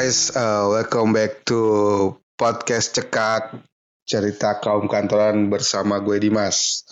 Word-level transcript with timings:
Guys, 0.00 0.32
uh, 0.32 0.64
welcome 0.72 1.12
back 1.12 1.44
to 1.44 1.60
podcast 2.40 2.96
cekak 2.96 3.52
cerita 4.08 4.56
kaum 4.56 4.88
kantoran 4.88 5.52
bersama 5.52 6.00
gue 6.00 6.16
Dimas. 6.16 6.88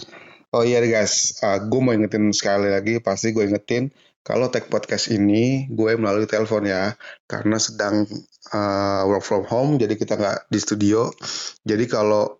Oh 0.53 0.61
iya 0.61 0.85
guys, 0.85 1.41
uh, 1.41 1.57
gue 1.57 1.81
mau 1.81 1.97
ingetin 1.97 2.29
sekali 2.37 2.69
lagi, 2.69 3.01
pasti 3.01 3.33
gue 3.33 3.49
ingetin 3.49 3.89
kalau 4.21 4.53
tag 4.53 4.69
podcast 4.69 5.09
ini 5.09 5.73
gue 5.73 5.97
melalui 5.97 6.29
telepon 6.29 6.69
ya, 6.69 7.01
karena 7.25 7.57
sedang 7.57 8.05
uh, 8.53 9.09
work 9.09 9.25
from 9.25 9.49
home, 9.49 9.81
jadi 9.81 9.97
kita 9.97 10.21
nggak 10.21 10.53
di 10.53 10.61
studio. 10.61 11.09
Jadi 11.65 11.89
kalau 11.89 12.38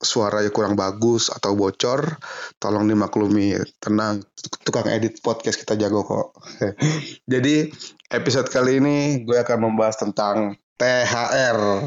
suaranya 0.00 0.48
kurang 0.48 0.74
bagus 0.74 1.28
atau 1.28 1.52
bocor, 1.52 2.16
tolong 2.56 2.88
dimaklumi. 2.88 3.60
Tenang, 3.76 4.24
tukang 4.64 4.88
edit 4.88 5.20
podcast 5.20 5.60
kita 5.60 5.76
jago 5.76 6.00
kok. 6.02 6.40
Jadi 7.32 7.68
episode 8.08 8.48
kali 8.48 8.80
ini 8.80 8.96
gue 9.28 9.36
akan 9.36 9.70
membahas 9.70 10.00
tentang 10.00 10.56
THR. 10.80 11.84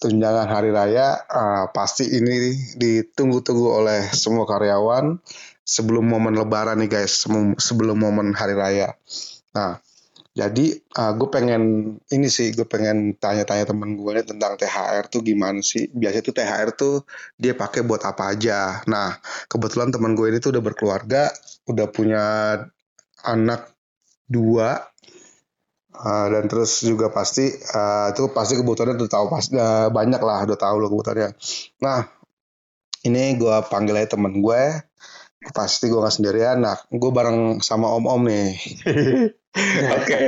Tunjangan 0.00 0.48
hari 0.48 0.72
raya 0.72 1.16
uh, 1.28 1.64
pasti 1.76 2.08
ini 2.08 2.56
ditunggu-tunggu 2.80 3.68
oleh 3.84 4.00
semua 4.16 4.48
karyawan 4.48 5.20
sebelum 5.64 6.04
momen 6.08 6.36
lebaran 6.36 6.80
nih 6.80 6.88
guys, 6.88 7.24
sebelum 7.60 7.96
momen 8.00 8.32
hari 8.32 8.56
raya. 8.56 8.96
Nah, 9.52 9.83
jadi 10.34 10.66
uh, 10.98 11.14
gue 11.14 11.28
pengen 11.30 11.62
ini 12.10 12.26
sih 12.26 12.50
gue 12.58 12.66
pengen 12.66 13.14
tanya-tanya 13.22 13.70
temen 13.70 13.94
gue 13.94 14.10
nih 14.18 14.26
tentang 14.26 14.58
THR 14.58 15.06
tuh 15.06 15.22
gimana 15.22 15.62
sih? 15.62 15.86
Biasanya 15.94 16.24
tuh 16.26 16.34
THR 16.34 16.68
tuh 16.74 16.94
dia 17.38 17.54
pakai 17.54 17.86
buat 17.86 18.02
apa 18.02 18.34
aja. 18.34 18.82
Nah 18.90 19.14
kebetulan 19.46 19.94
teman 19.94 20.18
gue 20.18 20.34
ini 20.34 20.42
tuh 20.42 20.50
udah 20.58 20.62
berkeluarga, 20.66 21.30
udah 21.70 21.86
punya 21.86 22.24
anak 23.22 23.78
dua 24.26 24.82
uh, 26.02 26.26
dan 26.26 26.50
terus 26.50 26.82
juga 26.82 27.14
pasti 27.14 27.54
uh, 27.54 28.10
itu 28.10 28.26
pasti 28.34 28.58
kebutuhannya 28.58 28.98
udah 28.98 29.12
tahu 29.14 29.26
pas 29.30 29.46
uh, 29.54 29.88
banyak 29.94 30.18
lah 30.18 30.42
udah 30.50 30.58
tahu 30.58 30.82
loh 30.82 30.90
kebutuhannya. 30.90 31.30
Nah 31.78 32.10
ini 33.06 33.38
gue 33.38 33.56
panggil 33.70 34.02
aja 34.02 34.18
temen 34.18 34.42
gue 34.42 34.62
pasti 35.54 35.86
gue 35.86 36.02
gak 36.02 36.10
sendirian. 36.10 36.58
Nah 36.58 36.74
gue 36.90 37.10
bareng 37.14 37.62
sama 37.62 37.86
om-om 37.94 38.26
nih. 38.26 38.58
Oke. 39.98 40.18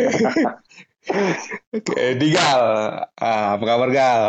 Oke, 1.75 2.03
Digal. 2.19 2.63
Ah, 3.19 3.59
apa 3.59 3.65
kabar 3.67 3.89
Gal? 3.91 4.23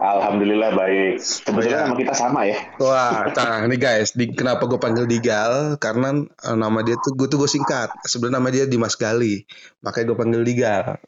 Alhamdulillah 0.00 0.74
baik. 0.74 1.22
Kebetulan 1.46 1.86
nama 1.86 1.94
kita 1.94 2.14
sama 2.16 2.42
ya. 2.48 2.58
Wah, 2.82 3.30
nah 3.30 3.62
ini 3.68 3.76
guys, 3.78 4.16
di, 4.16 4.32
kenapa 4.34 4.66
gue 4.66 4.80
panggil 4.80 5.06
Digal? 5.06 5.76
Karena 5.78 6.10
uh, 6.26 6.56
nama 6.58 6.80
dia 6.82 6.98
tuh 6.98 7.14
gue 7.14 7.30
tuh 7.30 7.38
gue 7.38 7.50
singkat. 7.50 7.92
Sebenarnya 8.02 8.40
nama 8.40 8.48
dia 8.50 8.64
Dimas 8.66 8.98
Gali, 8.98 9.44
makanya 9.84 10.10
gue 10.10 10.18
panggil 10.18 10.42
Digal. 10.42 10.98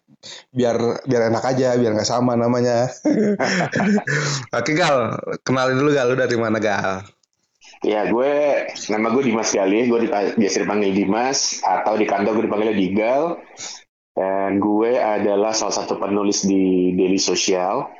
Biar 0.54 0.76
biar 1.08 1.22
enak 1.34 1.42
aja, 1.42 1.74
biar 1.74 1.90
nggak 1.96 2.06
sama 2.06 2.38
namanya. 2.38 2.86
Oke 4.60 4.78
Gal, 4.78 5.18
kenalin 5.42 5.80
dulu 5.82 5.90
Gal, 5.90 6.06
lu 6.12 6.14
dari 6.14 6.36
mana 6.38 6.62
Gal? 6.62 7.02
Ya, 7.82 8.06
gue 8.06 8.32
nama 8.94 9.10
gue 9.10 9.22
Dimas 9.26 9.50
Gali, 9.50 9.90
gue 9.90 10.06
biasa 10.38 10.56
dipanggil 10.62 10.94
Dimas 10.94 11.58
atau 11.66 11.98
di 11.98 12.06
kantor 12.06 12.38
gue 12.38 12.44
dipanggil 12.46 12.78
Digal. 12.78 13.42
Dan 14.12 14.62
gue 14.62 15.00
adalah 15.00 15.50
salah 15.50 15.74
satu 15.74 15.98
penulis 15.98 16.46
di 16.46 16.94
Daily 16.94 17.18
Social. 17.18 17.90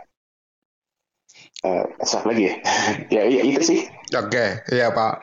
Uh, 1.63 1.87
lagi 2.27 2.43
ya? 2.51 2.55
ya, 3.15 3.23
ya 3.27 3.43
itu 3.43 3.61
sih. 3.63 3.81
Oke, 4.15 4.31
okay, 4.31 4.49
iya 4.71 4.95
Pak. 4.95 5.15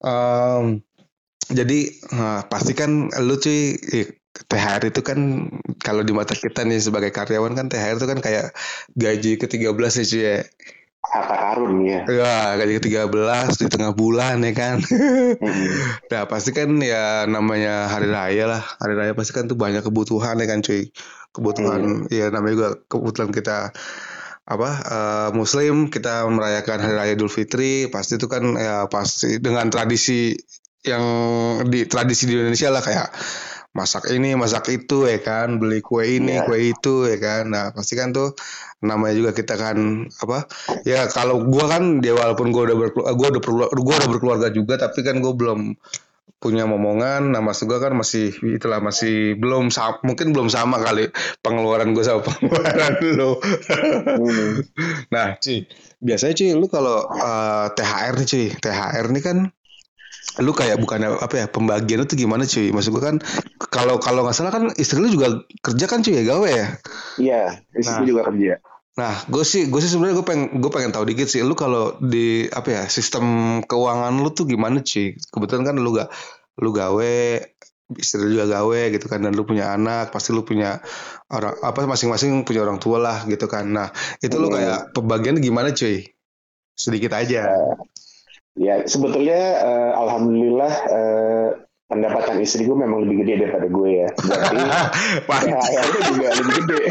Um, 0.00 0.80
jadi 1.48 1.88
uh, 2.12 2.40
pasti 2.48 2.72
kan 2.72 3.12
lu 3.24 3.36
cuy 3.40 3.76
THR 4.46 4.88
itu 4.88 5.00
kan 5.00 5.50
kalau 5.80 6.04
di 6.04 6.12
mata 6.12 6.36
kita 6.36 6.62
nih 6.62 6.78
sebagai 6.78 7.10
karyawan 7.10 7.56
kan 7.56 7.66
THR 7.66 7.98
itu 7.98 8.06
kan 8.06 8.20
kayak 8.20 8.46
gaji 8.94 9.40
ke-13 9.40 9.74
ya 9.74 10.04
cuy 10.06 10.22
ya 10.22 10.36
harta 11.04 11.36
karun 11.38 11.86
ya. 11.86 12.04
Ya, 12.10 12.58
gaji 12.58 12.82
ke-13 12.82 13.48
di 13.64 13.66
tengah 13.70 13.92
bulan 13.94 14.42
ya 14.44 14.52
kan. 14.52 14.76
hmm. 14.82 16.08
Nah, 16.10 16.22
pasti 16.26 16.50
kan 16.52 16.68
ya 16.82 17.24
namanya 17.24 17.88
hari 17.88 18.10
raya 18.10 18.44
lah. 18.50 18.62
Hari 18.82 18.94
raya 18.98 19.12
pasti 19.14 19.32
kan 19.32 19.46
tuh 19.46 19.56
banyak 19.56 19.86
kebutuhan 19.86 20.36
ya 20.42 20.46
kan 20.46 20.60
cuy. 20.60 20.90
Kebutuhan 21.32 22.08
hmm. 22.08 22.12
ya 22.12 22.28
namanya 22.34 22.54
juga 22.54 22.68
kebutuhan 22.90 23.30
kita 23.30 23.72
apa 24.48 24.70
uh, 24.88 25.30
muslim 25.36 25.92
kita 25.92 26.24
merayakan 26.24 26.80
hari 26.80 26.94
raya 26.96 27.12
Idul 27.12 27.28
Fitri 27.28 27.92
pasti 27.92 28.16
itu 28.16 28.32
kan 28.32 28.56
ya 28.56 28.88
pasti 28.88 29.36
dengan 29.44 29.68
tradisi 29.68 30.32
yang 30.80 31.04
di 31.68 31.84
tradisi 31.84 32.24
di 32.24 32.32
Indonesia 32.32 32.72
lah 32.72 32.80
kayak 32.80 33.12
masak 33.76 34.08
ini 34.10 34.34
masak 34.34 34.68
itu 34.72 35.04
ya 35.04 35.18
kan? 35.20 35.60
Beli 35.60 35.84
kue 35.84 36.04
ini 36.06 36.40
yeah. 36.40 36.46
kue 36.46 36.58
itu 36.58 37.08
ya 37.08 37.18
kan? 37.20 37.52
Nah 37.52 37.64
pasti 37.72 37.94
kan 37.98 38.12
tuh 38.14 38.32
namanya 38.80 39.14
juga 39.18 39.30
kita 39.36 39.54
kan 39.58 40.08
apa? 40.08 40.48
Ya 40.86 41.06
kalau 41.10 41.44
gue 41.44 41.64
kan 41.66 42.00
dia 42.00 42.14
walaupun 42.16 42.54
gue 42.54 42.62
udah 42.72 42.76
berkeluarga 42.76 43.14
gue 43.14 43.28
udah 43.28 43.42
berkeluarga, 43.42 43.74
gua 43.76 43.94
udah 43.98 44.10
berkeluarga 44.10 44.48
juga 44.54 44.74
tapi 44.78 45.00
kan 45.04 45.18
gue 45.20 45.32
belum 45.34 45.76
punya 46.38 46.64
momongan. 46.70 47.34
Nah 47.34 47.42
mas 47.42 47.58
gue 47.62 47.78
kan 47.78 47.92
masih 47.94 48.30
itulah 48.46 48.78
masih 48.78 49.34
belum 49.36 49.74
mungkin 50.06 50.30
belum 50.30 50.48
sama 50.48 50.78
kali 50.78 51.10
pengeluaran 51.42 51.92
gue 51.92 52.04
sama 52.06 52.22
pengeluaran 52.28 52.94
lo 53.18 53.42
hmm. 53.42 54.54
nah 55.10 55.34
Ci 55.38 55.66
biasanya 55.98 56.34
Ci 56.38 56.54
lu 56.54 56.70
kalau 56.70 57.02
uh, 57.10 57.66
eh, 57.66 57.66
THR 57.74 58.14
nih 58.22 58.28
Ci. 58.28 58.42
THR 58.62 59.06
nih 59.10 59.22
kan 59.22 59.38
lu 60.38 60.54
kayak 60.54 60.78
bukan 60.78 61.18
apa 61.18 61.34
ya 61.34 61.46
pembagian 61.50 62.06
itu 62.06 62.14
gimana 62.14 62.46
cuy? 62.46 62.70
Maksud 62.70 62.90
gue 62.94 63.02
kan 63.02 63.16
kalau 63.70 63.98
kalau 63.98 64.22
nggak 64.22 64.36
salah 64.36 64.54
kan 64.54 64.70
istri 64.78 65.02
lu 65.02 65.10
juga 65.10 65.42
kerja 65.62 65.84
kan 65.90 66.00
cuy 66.06 66.14
ya 66.18 66.24
gawe 66.24 66.48
ya? 66.48 66.66
Iya 67.18 67.42
istri 67.74 68.02
nah, 68.02 68.08
juga 68.08 68.22
kerja. 68.30 68.62
Nah 68.98 69.14
gue 69.26 69.44
sih 69.46 69.66
gue 69.66 69.80
sih 69.82 69.90
sebenarnya 69.90 70.22
gue 70.22 70.26
pengen 70.26 70.46
gue 70.62 70.70
pengen 70.70 70.90
tahu 70.94 71.04
dikit 71.10 71.26
sih 71.26 71.42
lu 71.42 71.58
kalau 71.58 71.98
di 71.98 72.46
apa 72.50 72.68
ya 72.70 72.82
sistem 72.86 73.58
keuangan 73.66 74.14
lu 74.18 74.30
tuh 74.30 74.46
gimana 74.46 74.82
cuy? 74.82 75.18
Kebetulan 75.18 75.62
kan 75.66 75.76
lu 75.78 75.90
gak 75.94 76.10
lu 76.58 76.70
gawe 76.74 77.14
istri 77.96 78.20
lu 78.20 78.36
juga 78.36 78.60
gawe 78.60 78.80
gitu 78.92 79.06
kan 79.08 79.24
dan 79.24 79.32
lu 79.32 79.48
punya 79.48 79.72
anak 79.72 80.12
pasti 80.12 80.36
lu 80.36 80.44
punya 80.44 80.84
orang 81.32 81.56
apa 81.64 81.88
masing-masing 81.88 82.44
punya 82.44 82.62
orang 82.62 82.76
tua 82.76 83.00
lah 83.00 83.24
gitu 83.26 83.48
kan. 83.48 83.66
Nah 83.66 83.88
itu 84.20 84.36
hmm. 84.36 84.42
lu 84.44 84.48
kayak 84.52 84.78
pembagian 84.92 85.40
gimana 85.40 85.72
cuy? 85.74 86.04
Sedikit 86.78 87.10
aja. 87.16 87.48
Uh, 87.48 87.74
Ya 88.58 88.82
sebetulnya 88.90 89.62
uh, 89.62 89.92
alhamdulillah 90.02 90.72
uh, 90.90 91.48
pendapatan 91.88 92.42
istri 92.44 92.68
gue 92.68 92.76
memang 92.76 93.08
lebih 93.08 93.24
gede 93.24 93.48
daripada 93.48 93.66
gue 93.70 93.88
ya. 94.04 94.08
Berarti 94.18 94.56
ya, 95.72 95.82
juga 96.12 96.28
lebih 96.36 96.54
gede. 96.62 96.82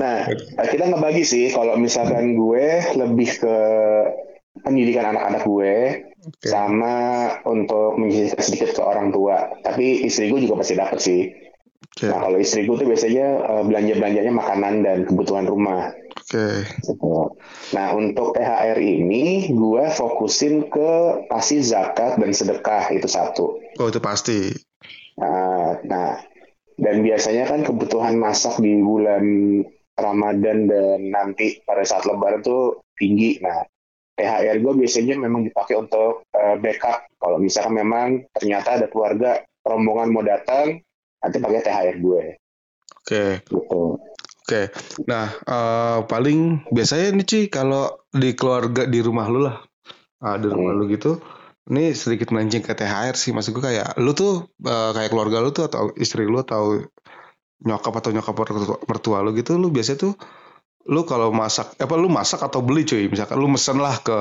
nah 0.00 0.26
kita 0.66 0.84
ngebagi 0.90 1.22
sih 1.22 1.46
kalau 1.54 1.78
misalkan 1.78 2.34
gue 2.34 2.66
lebih 2.98 3.30
ke 3.38 3.56
pendidikan 4.66 5.14
anak-anak 5.14 5.42
gue 5.46 5.74
okay. 6.02 6.48
sama 6.50 6.96
untuk 7.46 7.94
menyisihkan 7.96 8.42
sedikit 8.42 8.74
ke 8.74 8.82
orang 8.82 9.14
tua. 9.14 9.46
Tapi 9.62 10.02
istri 10.04 10.32
gue 10.32 10.42
juga 10.42 10.60
pasti 10.60 10.74
dapat 10.74 10.98
sih. 10.98 11.22
Okay. 12.00 12.08
Nah 12.08 12.24
kalau 12.24 12.40
istri 12.40 12.64
gue 12.64 12.80
tuh 12.80 12.88
biasanya 12.88 13.44
uh, 13.44 13.60
belanja 13.60 13.92
belanjanya 14.00 14.32
makanan 14.32 14.74
dan 14.80 14.98
kebutuhan 15.04 15.44
rumah. 15.44 15.92
Oke. 16.16 16.64
Okay. 16.64 17.28
Nah 17.76 17.86
untuk 17.92 18.32
THR 18.32 18.80
ini 18.80 19.52
gue 19.52 19.84
fokusin 19.92 20.72
ke 20.72 20.90
pasti 21.28 21.60
zakat 21.60 22.16
dan 22.16 22.32
sedekah 22.32 22.88
itu 22.88 23.04
satu. 23.04 23.60
Oh 23.76 23.92
itu 23.92 24.00
pasti. 24.00 24.48
Nah, 25.20 25.76
nah 25.84 26.24
dan 26.80 27.04
biasanya 27.04 27.52
kan 27.52 27.68
kebutuhan 27.68 28.16
masak 28.16 28.56
di 28.64 28.80
bulan 28.80 29.20
Ramadan 30.00 30.72
dan 30.72 31.12
nanti 31.12 31.60
pada 31.68 31.84
saat 31.84 32.08
Lebaran 32.08 32.40
tuh 32.40 32.80
tinggi. 32.96 33.44
Nah 33.44 33.60
THR 34.16 34.56
gue 34.56 34.72
biasanya 34.72 35.20
memang 35.20 35.44
dipakai 35.44 35.76
untuk 35.76 36.24
uh, 36.32 36.56
backup. 36.56 37.12
Kalau 37.20 37.36
misalkan 37.36 37.76
memang 37.76 38.24
ternyata 38.32 38.80
ada 38.80 38.88
keluarga 38.88 39.44
rombongan 39.68 40.08
mau 40.08 40.24
datang, 40.24 40.80
nanti 41.20 41.36
pakai 41.38 41.60
THR 41.62 41.96
gue. 42.00 42.22
Oke. 43.00 43.04
Okay. 43.04 43.30
Gitu. 43.44 43.82
Oke, 44.50 44.66
nah 45.06 45.30
uh, 45.46 46.02
paling 46.10 46.66
biasanya 46.74 47.14
nih 47.14 47.22
Ci 47.22 47.40
kalau 47.54 48.02
di 48.10 48.34
keluarga 48.34 48.82
di 48.82 48.98
rumah 48.98 49.30
lu 49.30 49.46
lah, 49.46 49.62
uh, 50.26 50.36
di 50.42 50.50
rumah 50.50 50.74
hmm. 50.74 50.80
lu 50.82 50.84
gitu, 50.90 51.22
ini 51.70 51.94
sedikit 51.94 52.34
melenceng 52.34 52.66
ke 52.66 52.74
THR 52.74 53.14
sih, 53.14 53.30
maksud 53.30 53.54
gue 53.54 53.62
kayak 53.62 53.94
lu 54.02 54.10
tuh 54.10 54.50
uh, 54.66 54.90
kayak 54.90 55.14
keluarga 55.14 55.38
lu 55.38 55.54
tuh 55.54 55.70
atau 55.70 55.94
istri 55.94 56.26
lu 56.26 56.42
atau 56.42 56.82
nyokap 57.62 57.94
atau 57.94 58.10
nyokap 58.10 58.34
mertua 58.90 59.22
lu 59.22 59.38
gitu, 59.38 59.54
lu 59.54 59.70
biasanya 59.70 60.10
tuh 60.10 60.18
lu 60.90 61.06
kalau 61.06 61.30
masak 61.30 61.78
apa 61.78 61.94
lu 61.94 62.10
masak 62.10 62.42
atau 62.42 62.58
beli 62.58 62.82
cuy 62.82 63.06
misalkan 63.06 63.38
lu 63.38 63.46
mesen 63.46 63.78
lah 63.78 64.02
ke 64.02 64.18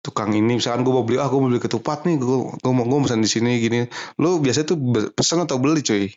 tukang 0.00 0.32
ini 0.32 0.56
misalkan 0.56 0.84
gue 0.84 0.92
mau 0.92 1.04
beli 1.04 1.20
ah 1.20 1.28
gue 1.28 1.40
mau 1.40 1.48
beli 1.52 1.60
ketupat 1.60 2.08
nih 2.08 2.16
gue 2.16 2.38
gue 2.56 2.72
mau 2.72 2.84
gue 2.88 2.98
mesen 3.04 3.20
di 3.20 3.28
sini 3.28 3.60
gini 3.60 3.84
lu 4.20 4.40
biasanya 4.40 4.72
tuh 4.72 4.78
pesan 5.12 5.44
atau 5.44 5.60
beli 5.60 5.84
cuy 5.84 6.08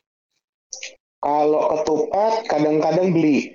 kalau 1.17 1.63
ketupat 1.73 2.45
kadang-kadang 2.45 3.09
beli, 3.09 3.49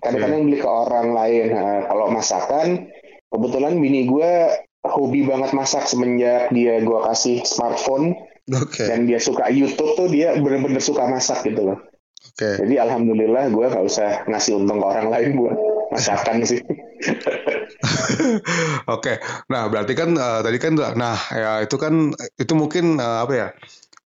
kadang-kadang 0.00 0.48
beli 0.48 0.58
ke 0.64 0.68
orang 0.68 1.12
lain. 1.12 1.46
Nah, 1.52 1.78
kalau 1.92 2.06
masakan, 2.08 2.88
kebetulan 3.28 3.76
bini 3.76 4.08
gue 4.08 4.32
hobi 4.86 5.26
banget 5.26 5.50
masak 5.52 5.84
semenjak 5.84 6.48
dia 6.54 6.80
gue 6.80 6.98
kasih 7.04 7.44
smartphone. 7.44 8.16
Oke. 8.48 8.88
Dan 8.88 9.04
dia 9.04 9.20
suka 9.20 9.50
YouTube 9.52 9.98
tuh 9.98 10.08
dia 10.08 10.38
bener-bener 10.38 10.80
suka 10.80 11.04
masak 11.04 11.44
gitu 11.44 11.74
loh. 11.74 11.78
Oke. 12.32 12.64
Jadi 12.64 12.74
alhamdulillah 12.80 13.52
gue 13.52 13.66
gak 13.68 13.84
usah 13.84 14.10
ngasih 14.30 14.56
untung 14.56 14.80
ke 14.80 14.86
orang 14.86 15.10
lain 15.12 15.28
buat 15.36 15.56
masakan 15.90 16.42
sih. 16.42 16.60
Oke. 18.88 19.20
Nah, 19.48 19.68
berarti 19.68 19.92
kan 19.92 20.10
eh, 20.12 20.40
tadi 20.42 20.58
kan 20.58 20.72
nah 20.96 21.16
ya 21.30 21.62
itu 21.62 21.76
kan 21.76 22.12
itu 22.36 22.52
mungkin 22.52 22.98
eh, 22.98 23.18
apa 23.22 23.32
ya? 23.34 23.48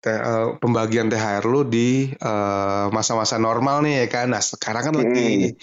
Te- 0.03 0.19
eh, 0.19 0.47
pembagian 0.59 1.07
THR 1.07 1.47
lu 1.47 1.63
di 1.63 2.11
masa-masa 2.91 3.39
normal 3.39 3.87
nih 3.87 4.03
ya 4.03 4.07
kan. 4.11 4.27
Nah, 4.35 4.43
sekarang 4.43 4.91
kan 4.91 4.95
lagi 4.99 5.55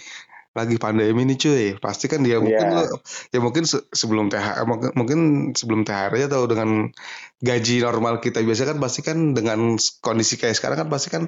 lagi 0.50 0.76
pandemi 0.82 1.24
nih 1.24 1.38
cuy. 1.38 1.66
Pasti 1.78 2.08
kan 2.08 2.24
dia 2.24 2.40
mungkin 2.40 2.68
Iya. 2.68 2.80
lu- 2.90 3.00
ya 3.30 3.40
mungkin 3.40 3.64
se- 3.64 3.86
sebelum 3.92 4.28
THR 4.28 4.64
mungkin, 4.66 4.90
mungkin 4.96 5.20
sebelum 5.54 5.84
THR 5.84 6.12
aja 6.16 6.26
atau 6.28 6.48
dengan 6.48 6.90
gaji 7.40 7.76
normal 7.80 8.20
kita 8.20 8.42
biasa 8.42 8.66
kan 8.66 8.78
pasti 8.80 9.00
kan 9.00 9.32
dengan 9.32 9.76
kondisi 10.00 10.36
kayak 10.36 10.56
sekarang 10.58 10.78
kan 10.80 10.90
pasti 10.90 11.08
kan 11.12 11.24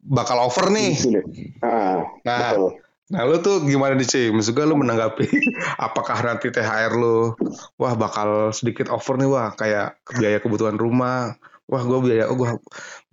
bakal 0.00 0.40
over 0.44 0.70
nih. 0.70 0.94
Sulit. 0.94 1.24
Ah, 1.60 2.04
Nah, 2.22 2.38
betul. 2.52 2.83
Nah 3.14 3.22
lu 3.30 3.38
tuh 3.38 3.62
gimana 3.62 3.94
nih 3.94 4.10
cuy? 4.10 4.26
Maksud 4.34 4.58
gue 4.58 4.66
lu 4.66 4.74
menanggapi 4.74 5.30
apakah 5.86 6.18
nanti 6.26 6.50
THR 6.50 6.98
lu 6.98 7.38
wah 7.78 7.94
bakal 7.94 8.50
sedikit 8.50 8.90
over 8.90 9.14
nih 9.14 9.30
wah 9.30 9.54
kayak 9.54 10.02
biaya 10.18 10.42
kebutuhan 10.42 10.74
rumah. 10.74 11.38
Wah 11.70 11.82
gue 11.86 11.98
biaya 12.02 12.26
oh, 12.26 12.34
gue 12.34 12.58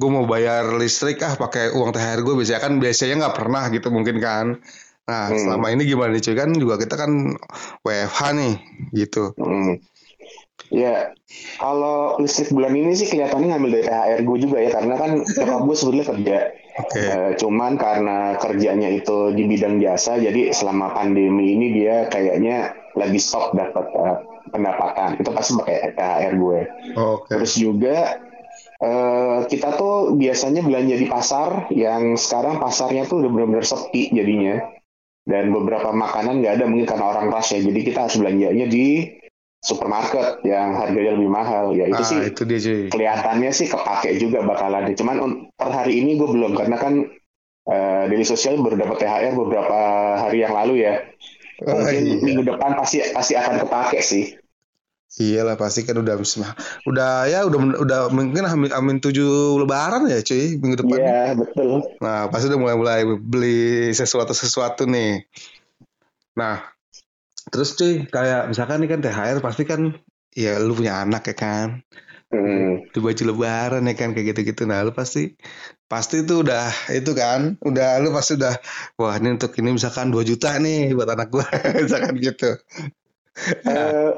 gue 0.02 0.10
mau 0.10 0.26
bayar 0.26 0.74
listrik 0.82 1.22
ah 1.22 1.38
pakai 1.38 1.78
uang 1.78 1.94
THR 1.94 2.26
gue 2.26 2.34
biasanya 2.34 2.62
kan 2.66 2.74
biasanya 2.82 3.16
nggak 3.22 3.38
pernah 3.38 3.64
gitu 3.70 3.88
mungkin 3.94 4.18
kan. 4.18 4.58
Nah 5.06 5.30
Hmm. 5.30 5.38
selama 5.38 5.70
ini 5.70 5.86
gimana 5.86 6.18
nih 6.18 6.24
cuy 6.26 6.36
kan 6.36 6.50
juga 6.58 6.82
kita 6.82 6.98
kan 6.98 7.38
WFH 7.86 8.20
nih 8.34 8.54
gitu. 8.98 9.38
Hmm. 9.38 9.78
Ya, 10.72 11.12
kalau 11.60 12.16
listrik 12.24 12.48
bulan 12.56 12.72
ini 12.72 12.96
sih 12.96 13.04
kelihatannya 13.12 13.52
ngambil 13.52 13.70
dari 13.76 13.86
THR 13.92 14.22
gue 14.24 14.38
juga 14.40 14.58
ya, 14.64 14.70
karena 14.72 14.96
kan 14.96 15.12
nyokap 15.36 15.62
gue 15.68 15.76
sebetulnya 15.76 16.06
kerja. 16.08 16.38
Oke. 16.80 17.02
Eh, 17.04 17.32
cuman 17.36 17.76
karena 17.76 18.40
kerjanya 18.40 18.88
itu 18.88 19.36
di 19.36 19.44
bidang 19.44 19.84
jasa, 19.84 20.16
jadi 20.16 20.56
selama 20.56 20.96
pandemi 20.96 21.56
ini 21.56 21.76
dia 21.76 22.08
kayaknya 22.08 22.72
lagi 22.96 23.20
stop 23.20 23.52
dapat 23.52 23.86
eh, 23.92 24.18
pendapatan. 24.52 25.20
Itu 25.20 25.30
pasti 25.36 25.52
pakai 25.60 25.96
THR 25.96 26.34
gue. 26.40 26.60
Oke. 26.96 27.32
Terus 27.36 27.54
juga 27.60 27.98
eh, 28.80 29.40
kita 29.52 29.76
tuh 29.76 30.16
biasanya 30.16 30.64
belanja 30.64 30.96
di 30.96 31.08
pasar, 31.08 31.50
yang 31.76 32.16
sekarang 32.16 32.64
pasarnya 32.64 33.04
tuh 33.04 33.24
udah 33.26 33.30
benar-benar 33.32 33.68
sepi 33.68 34.12
jadinya. 34.16 34.64
Dan 35.22 35.54
beberapa 35.54 35.94
makanan 35.94 36.42
nggak 36.42 36.54
ada 36.58 36.66
mungkin 36.66 36.88
karena 36.90 37.06
orang 37.14 37.30
rush 37.30 37.54
ya. 37.54 37.62
Jadi 37.62 37.80
kita 37.86 38.10
harus 38.10 38.18
belanjanya 38.18 38.66
di 38.66 39.21
supermarket 39.62 40.42
yang 40.44 40.74
harganya 40.74 41.14
lebih 41.16 41.30
mahal. 41.30 41.66
Ya 41.78 41.86
itu 41.86 42.02
Ah 42.02 42.10
sih 42.10 42.20
itu 42.34 42.42
dia 42.50 42.60
cuy. 42.60 42.82
kelihatannya 42.90 43.52
sih 43.54 43.68
kepake 43.70 44.18
juga 44.18 44.42
bakalan. 44.42 44.92
Cuman 44.98 45.16
un- 45.22 45.40
per 45.54 45.70
hari 45.70 46.02
ini 46.02 46.18
gue 46.18 46.26
belum 46.26 46.58
karena 46.58 46.78
kan 46.82 46.94
eh, 47.70 48.04
dari 48.10 48.26
sosial 48.26 48.58
baru 48.58 48.76
dapat 48.82 48.98
THR 49.06 49.34
beberapa 49.38 49.78
hari 50.18 50.42
yang 50.42 50.54
lalu 50.58 50.82
ya. 50.82 51.06
Oh, 51.62 51.78
Mungkin 51.78 52.02
iya. 52.02 52.18
minggu 52.26 52.44
depan 52.50 52.74
pasti 52.74 53.06
pasti 53.14 53.38
akan 53.38 53.62
kepake 53.62 54.02
sih. 54.02 54.34
Iyalah 55.12 55.60
pasti 55.60 55.84
kan 55.84 56.00
udah 56.00 56.16
udah 56.88 57.12
ya 57.28 57.44
udah 57.44 57.84
udah 57.84 58.00
mungkin 58.16 58.48
amin, 58.48 58.72
amin 58.72 58.98
tujuh 59.04 59.60
lebaran 59.60 60.08
ya 60.08 60.24
cuy 60.24 60.56
minggu 60.56 60.82
depan. 60.82 60.98
Iya 60.98 61.22
betul. 61.36 61.84
Nah, 62.00 62.32
pasti 62.32 62.48
udah 62.48 62.60
mulai-mulai 62.64 63.04
beli 63.20 63.92
sesuatu-sesuatu 63.92 64.88
nih. 64.88 65.28
Nah, 66.40 66.64
terus 67.52 67.76
cuy, 67.76 68.08
kayak 68.08 68.48
misalkan 68.48 68.80
nih 68.82 68.90
kan 68.96 69.00
THR 69.04 69.38
pasti 69.44 69.64
kan 69.68 69.82
ya 70.32 70.58
lu 70.58 70.72
punya 70.74 71.04
anak 71.04 71.28
ya 71.30 71.36
kan. 71.36 71.68
Hmm. 72.32 72.88
Di 72.88 73.00
baju 73.04 73.24
lebaran 73.28 73.84
ya 73.84 73.94
kan 73.94 74.16
kayak 74.16 74.32
gitu-gitu. 74.32 74.64
Nah, 74.64 74.88
lu 74.88 74.96
pasti 74.96 75.36
pasti 75.86 76.24
itu 76.24 76.40
udah 76.40 76.72
itu 76.96 77.12
kan, 77.12 77.60
udah 77.60 78.00
lu 78.00 78.16
pasti 78.16 78.40
udah 78.40 78.56
wah 78.96 79.20
ini 79.20 79.36
untuk 79.36 79.52
ini 79.60 79.76
misalkan 79.76 80.08
2 80.08 80.24
juta 80.24 80.56
nih 80.56 80.96
buat 80.96 81.12
anak 81.12 81.28
gua 81.28 81.44
misalkan 81.84 82.16
gitu. 82.18 82.56
Eh, 83.68 84.12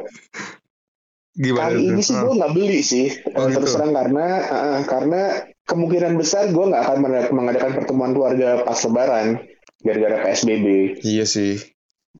Gimana 1.33 1.73
Kali 1.73 1.81
tuh? 1.81 1.89
ini 1.89 2.01
sih 2.05 2.13
Ah, 2.13 2.21
gue 2.29 2.33
nggak 2.37 2.53
beli 2.53 2.79
sih 2.85 3.07
Oh, 3.33 3.49
eh, 3.49 3.57
terus 3.57 3.73
gitu. 3.73 3.81
terang 3.81 3.93
karena 3.97 4.25
eh, 4.45 4.79
karena 4.85 5.21
kemungkinan 5.65 6.13
besar 6.13 6.53
gue 6.53 6.65
nggak 6.69 6.83
akan 6.85 6.97
mengada- 7.01 7.33
mengadakan 7.33 7.71
pertemuan 7.73 8.11
keluarga 8.13 8.61
pas 8.61 8.77
Lebaran 8.77 9.27
gara-gara 9.81 10.17
PSBB. 10.21 10.65
Iya 11.01 11.25
sih. 11.25 11.72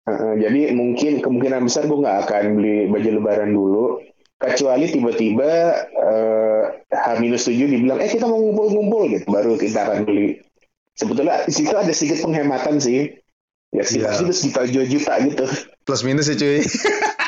Eh, 0.04 0.34
jadi 0.36 0.76
mungkin 0.76 1.24
kemungkinan 1.24 1.64
besar 1.64 1.88
gue 1.88 1.96
nggak 1.96 2.28
akan 2.28 2.60
beli 2.60 2.92
baju 2.92 3.10
Lebaran 3.24 3.52
dulu 3.56 4.04
kecuali 4.36 4.92
tiba-tiba 4.92 5.52
eh, 5.88 6.64
H-7 6.92 7.48
dibilang 7.56 8.04
eh 8.04 8.12
kita 8.12 8.28
mau 8.28 8.36
ngumpul-ngumpul 8.36 9.16
gitu 9.16 9.26
baru 9.32 9.56
kita 9.56 9.88
akan 9.88 10.04
beli. 10.04 10.44
Sebetulnya 11.00 11.48
di 11.48 11.54
situ 11.56 11.72
ada 11.72 11.90
sedikit 11.96 12.20
penghematan 12.28 12.84
sih. 12.84 13.16
Ya 13.74 13.82
sekitar 13.88 14.12
Iya. 14.14 14.20
situ 14.22 14.34
sekitar 14.36 14.64
2 14.70 14.86
juta 14.92 15.14
gitu. 15.24 15.46
Plus 15.88 16.02
minus 16.04 16.28
ya 16.30 16.36
cuy. 16.36 16.60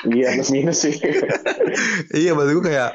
Iya 0.05 0.27
plus 0.37 0.51
minus 0.53 0.77
sih. 0.85 0.93
iya 2.21 2.37
maksud 2.37 2.59
gue 2.59 2.65
kayak 2.69 2.91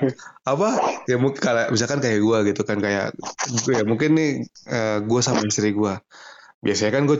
apa 0.47 0.69
ya 1.11 1.17
mungkin 1.19 1.41
kayak 1.43 1.73
misalkan 1.75 1.99
kayak 1.99 2.21
gue 2.23 2.38
gitu 2.53 2.62
kan 2.69 2.79
kayak 2.79 3.17
gue 3.67 3.73
ya 3.75 3.83
mungkin 3.83 4.15
nih 4.15 4.31
gue 5.09 5.21
sama 5.25 5.43
istri 5.43 5.75
gue 5.75 5.94
biasanya 6.62 6.93
kan 6.94 7.03
gue 7.09 7.19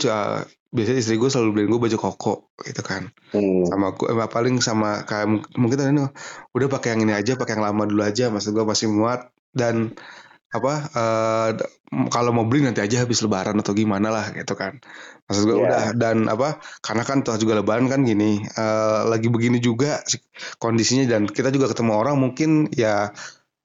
biasanya 0.71 0.99
istri 0.99 1.15
gue 1.15 1.27
selalu 1.27 1.51
beliin 1.53 1.69
gue 1.69 1.81
baju 1.83 1.99
koko 1.99 2.35
gitu 2.63 2.81
kan 2.81 3.11
Hmm. 3.31 3.67
sama 3.67 3.91
gue 3.93 4.07
eh, 4.07 4.27
paling 4.27 4.59
sama 4.59 5.03
kayak 5.03 5.27
mung- 5.27 5.51
mungkin 5.55 5.77
tadi 5.77 5.91
nih, 5.93 6.11
udah 6.51 6.69
pakai 6.69 6.95
yang 6.95 7.03
ini 7.05 7.13
aja 7.13 7.35
pakai 7.35 7.55
yang 7.55 7.65
lama 7.65 7.83
dulu 7.85 8.03
aja 8.03 8.27
maksud 8.27 8.51
gue 8.51 8.63
masih 8.63 8.87
muat 8.87 9.21
dan 9.51 9.95
apa 10.51 10.75
d- 11.55 11.67
kalau 12.09 12.31
mau 12.31 12.43
beli 12.43 12.67
nanti 12.67 12.79
aja 12.79 13.03
habis 13.03 13.23
lebaran 13.23 13.55
atau 13.55 13.71
gimana 13.71 14.11
lah 14.11 14.31
gitu 14.31 14.55
kan 14.55 14.79
maksud 15.27 15.43
gue 15.45 15.55
Iya. 15.55 15.63
udah 15.63 15.85
dan 15.95 16.17
apa 16.27 16.49
karena 16.81 17.03
kan 17.03 17.23
toh 17.23 17.35
juga 17.35 17.59
lebaran 17.59 17.87
kan 17.87 18.03
gini 18.03 18.43
eh, 18.43 19.01
lagi 19.07 19.27
begini 19.27 19.59
juga 19.59 20.03
si- 20.05 20.23
kondisinya 20.57 21.07
dan 21.09 21.27
kita 21.27 21.51
juga 21.51 21.71
ketemu 21.71 21.95
orang 21.95 22.15
mungkin 22.15 22.67
ya 22.71 23.15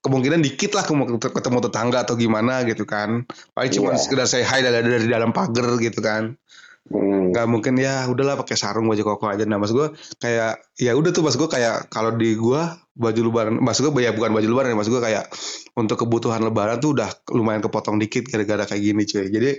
kemungkinan 0.02 0.38
dikit 0.38 0.78
lah 0.78 0.86
ketemu, 0.86 1.58
tetangga 1.66 2.06
atau 2.06 2.14
gimana 2.14 2.62
gitu 2.64 2.86
kan 2.86 3.26
paling 3.52 3.72
cuma 3.72 3.94
Iya. 3.94 4.00
sekedar 4.00 4.26
say 4.26 4.42
hi 4.42 4.62
dari, 4.62 4.86
dari 4.86 5.06
dalam 5.06 5.34
pagar 5.34 5.66
gitu 5.78 6.02
kan 6.02 6.38
Hmm. 6.86 7.34
mungkin 7.50 7.82
ya 7.82 8.06
udahlah 8.06 8.38
pakai 8.38 8.54
sarung 8.54 8.86
baju 8.86 9.02
koko 9.02 9.26
aja 9.26 9.42
nah 9.44 9.58
mas 9.58 9.74
gue 9.74 9.90
kayak 10.22 10.62
ya 10.78 10.94
udah 10.94 11.10
tuh 11.10 11.26
mas 11.26 11.34
gue 11.34 11.50
kayak 11.50 11.90
kalau 11.90 12.14
di 12.14 12.38
gue 12.38 12.62
baju 12.94 13.22
lebaran 13.26 13.58
mas 13.58 13.82
gue 13.82 13.90
ya 13.98 14.14
bukan 14.14 14.30
baju 14.30 14.46
lebaran 14.46 14.70
ya 14.70 14.78
mas 14.78 14.88
gue 14.88 15.02
kayak 15.02 15.26
untuk 15.74 16.06
kebutuhan 16.06 16.46
lebaran 16.46 16.78
tuh 16.78 16.94
udah 16.94 17.10
lumayan 17.34 17.66
kepotong 17.66 17.98
dikit 17.98 18.30
gara-gara 18.30 18.70
kayak 18.70 18.86
gini 18.86 19.02
cuy 19.02 19.26
jadi 19.28 19.52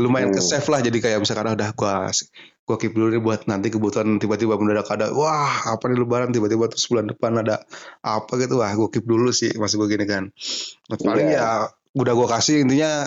lumayan 0.00 0.32
Hmm. 0.32 0.36
ke 0.36 0.42
save 0.42 0.64
lah 0.72 0.80
jadi 0.80 0.98
kayak 0.98 1.18
misalkan 1.20 1.46
"Ah, 1.46 1.54
udah 1.54 1.70
gue 1.76 1.92
gue 2.64 2.76
keep 2.80 2.94
dulu 2.96 3.12
nih 3.12 3.20
buat 3.20 3.44
nanti 3.44 3.68
kebutuhan 3.68 4.16
tiba-tiba 4.16 4.56
mendadak 4.56 4.88
ada 4.88 5.12
wah 5.12 5.68
apa 5.68 5.84
nih 5.84 6.00
lebaran 6.00 6.32
tiba-tiba 6.32 6.64
terus 6.64 6.88
bulan 6.88 7.12
depan 7.12 7.44
ada 7.44 7.60
apa 8.00 8.32
gitu 8.40 8.56
wah 8.56 8.72
gue 8.72 8.88
keep 8.88 9.04
dulu 9.04 9.28
sih 9.30 9.52
mas 9.60 9.76
gue 9.76 9.84
gini 9.84 10.08
kan 10.08 10.32
Nah, 10.88 10.96
paling 10.96 11.28
Iya. 11.28 11.36
ya 11.36 11.48
udah 11.92 12.12
gue 12.16 12.26
kasih 12.26 12.64
intinya 12.64 13.04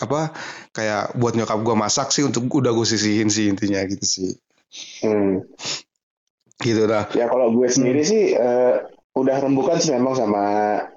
apa 0.00 0.34
kayak 0.72 1.14
buat 1.18 1.34
nyokap 1.38 1.58
gue 1.62 1.74
masak 1.76 2.08
sih 2.10 2.26
untuk 2.26 2.46
udah 2.50 2.72
gue 2.74 2.86
sisihin 2.86 3.30
sih 3.30 3.46
intinya 3.50 3.82
gitu 3.86 4.04
sih 4.06 4.30
Hmm. 5.06 5.46
gitu 6.58 6.90
dah 6.90 7.06
Ya 7.14 7.30
kalau 7.30 7.54
gue 7.54 7.70
sendiri 7.70 8.02
sih 8.02 8.34
eh, 8.34 8.74
udah 9.14 9.36
rembukan 9.38 9.78
sih 9.78 9.94
memang 9.94 10.18
sama 10.18 10.42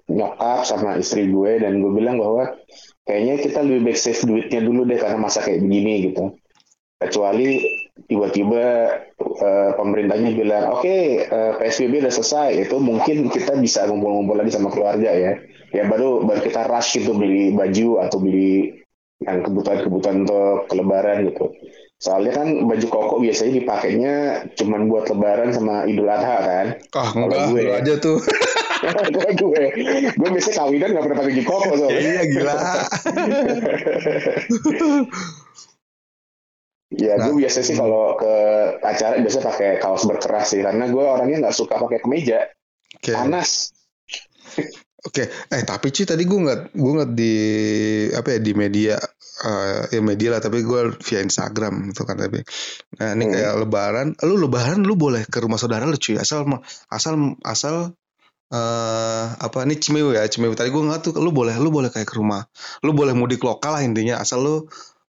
nyokap 0.10 0.66
sama 0.66 0.98
istri 0.98 1.30
gue 1.30 1.62
dan 1.62 1.77
gue 1.77 1.92
bilang 1.94 2.18
bahwa 2.18 2.58
kayaknya 3.06 3.38
kita 3.38 3.62
lebih 3.62 3.94
baik 3.94 4.00
save 4.01 4.25
duitnya 4.25 4.66
dulu 4.66 4.89
deh 4.89 4.98
karena 4.98 5.22
masa 5.22 5.46
kayak 5.46 5.62
begini 5.62 6.10
gitu. 6.10 6.34
Kecuali 6.98 7.62
tiba-tiba 8.10 8.66
eh, 9.22 9.72
pemerintahnya 9.77 10.34
bilang 10.34 10.74
oke 10.74 10.98
eh, 11.22 11.51
PSBB 11.62 12.01
udah 12.01 12.13
selesai 12.13 12.50
itu 12.66 12.75
mungkin 12.82 13.30
kita 13.30 13.54
bisa 13.62 13.86
ngumpul-ngumpul 13.86 14.42
lagi 14.42 14.50
sama 14.58 14.74
keluarga 14.74 15.13
ya. 15.13 15.38
Ya 15.70 15.86
baru 15.86 16.25
baru 16.25 16.42
kita 16.42 16.66
rush 16.66 16.98
gitu 16.98 17.13
beli 17.13 17.54
baju 17.54 18.01
atau 18.01 18.18
beli 18.18 18.82
yang 19.18 19.42
kebutuhan-kebutuhan 19.42 20.18
untuk 20.24 20.70
kelebaran 20.70 21.26
gitu. 21.26 21.50
Soalnya 21.98 22.38
kan 22.38 22.48
baju 22.64 22.88
koko 22.88 23.16
biasanya 23.18 23.58
dipakainya 23.58 24.14
cuman 24.54 24.86
buat 24.86 25.10
lebaran 25.10 25.50
sama 25.50 25.90
idul 25.90 26.06
adha 26.06 26.38
kan. 26.40 26.68
ah 26.94 27.10
enggak 27.12 27.50
gue- 27.50 27.66
lu 27.66 27.74
aja 27.74 27.94
tuh 27.98 28.18
Gue 29.10 29.26
gue 29.34 29.64
gue 30.14 30.30
biasanya 30.30 30.62
kawinan 30.62 30.94
gak 30.94 31.02
pernah 31.02 31.18
pakai 31.18 31.32
baju 31.34 31.44
koko 31.44 31.72
soalnya. 31.76 31.98
iya 32.00 32.24
gila 32.30 32.54
Ya 36.88 37.20
gue 37.20 37.28
Nah. 37.28 37.38
biasa 37.38 37.60
sih 37.62 37.76
kalau 37.76 38.16
ke 38.16 38.34
acara 38.80 39.20
biasanya 39.20 39.46
pakai 39.50 39.70
kaos 39.78 40.06
berkeras 40.06 40.48
sih 40.50 40.62
karena 40.62 40.88
gue 40.88 41.04
orangnya 41.04 41.38
nggak 41.44 41.58
suka 41.58 41.76
pakai 41.76 42.00
kemeja 42.00 42.48
oke 42.96 43.12
panas. 43.12 43.74
Oke. 45.06 45.24
Eh 45.54 45.62
tapi 45.68 45.94
cuy 45.94 46.06
tadi 46.10 46.24
gue 46.25 46.39
nggak 46.42 46.60
gue 46.74 46.92
nggak 46.98 47.12
di 47.13 47.34
apa 48.18 48.27
ya 48.34 48.39
di 48.42 48.51
media 48.58 48.96
eh, 49.46 49.82
ya 49.94 50.01
media 50.01 50.30
lah 50.34 50.42
tapi 50.42 50.66
gue 50.66 50.98
via 50.98 51.20
Instagram 51.22 51.94
gitu 51.94 52.01
kan 52.08 52.18
tapi. 52.18 52.42
Nah 52.98 53.13
ini 53.13 53.24
Hmm. 53.30 53.34
kayak 53.38 53.54
lebaran 53.62 54.08
lu 54.25 54.36
lebaran 54.42 54.82
lu 54.82 54.98
boleh 54.98 55.27
ke 55.30 55.38
rumah 55.38 55.62
saudara 55.62 55.86
lu 55.86 55.98
cuy. 56.00 56.18
Asal 56.18 56.48
asal 56.89 57.38
asal 57.46 57.75
eh 58.48 59.25
apa 59.36 59.68
ini 59.68 59.75
Cimewu 59.75 60.16
ya 60.16 60.24
Cimewu 60.24 60.56
tadi 60.56 60.72
gue 60.72 60.80
nggak 60.80 61.12
tuh 61.12 61.12
lu 61.20 61.36
boleh 61.36 61.60
lu 61.60 61.68
boleh 61.70 61.92
kayak 61.92 62.08
ke 62.08 62.16
rumah. 62.16 62.48
Lu 62.82 62.96
boleh 62.96 63.12
mudik 63.12 63.44
lokal 63.44 63.77
lah 63.77 63.84
intinya 63.84 64.18
asal 64.24 64.42
lu 64.42 64.58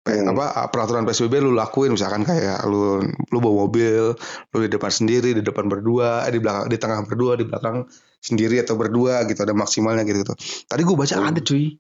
Hmm. 0.09 0.25
apa 0.33 0.73
peraturan 0.73 1.05
PSBB 1.05 1.37
lu 1.45 1.53
lakuin. 1.53 1.93
Misalkan 1.93 2.25
kayak 2.25 2.65
lu 2.65 3.05
lu 3.05 3.39
bawa 3.45 3.69
mobil 3.69 4.17
lu 4.17 4.59
di 4.65 4.71
depan 4.73 4.89
sendiri 4.89 5.37
di 5.37 5.45
depan 5.45 5.69
berdua 5.69 6.25
eh, 6.25 6.33
di 6.33 6.41
belakang 6.41 6.65
di 6.73 6.77
tengah 6.81 7.05
berdua 7.05 7.37
di 7.37 7.45
belakang 7.45 7.85
sendiri 8.19 8.59
atau 8.59 8.75
berdua 8.75 9.23
gitu 9.25 9.39
ada 9.39 9.53
maksimalnya 9.53 10.03
gitu 10.03 10.21
gitu 10.21 10.35
tadi 10.65 10.83
gue 10.83 10.95
baca 10.95 11.15
Hmm. 11.15 11.29
ada 11.29 11.41
cuy 11.41 11.79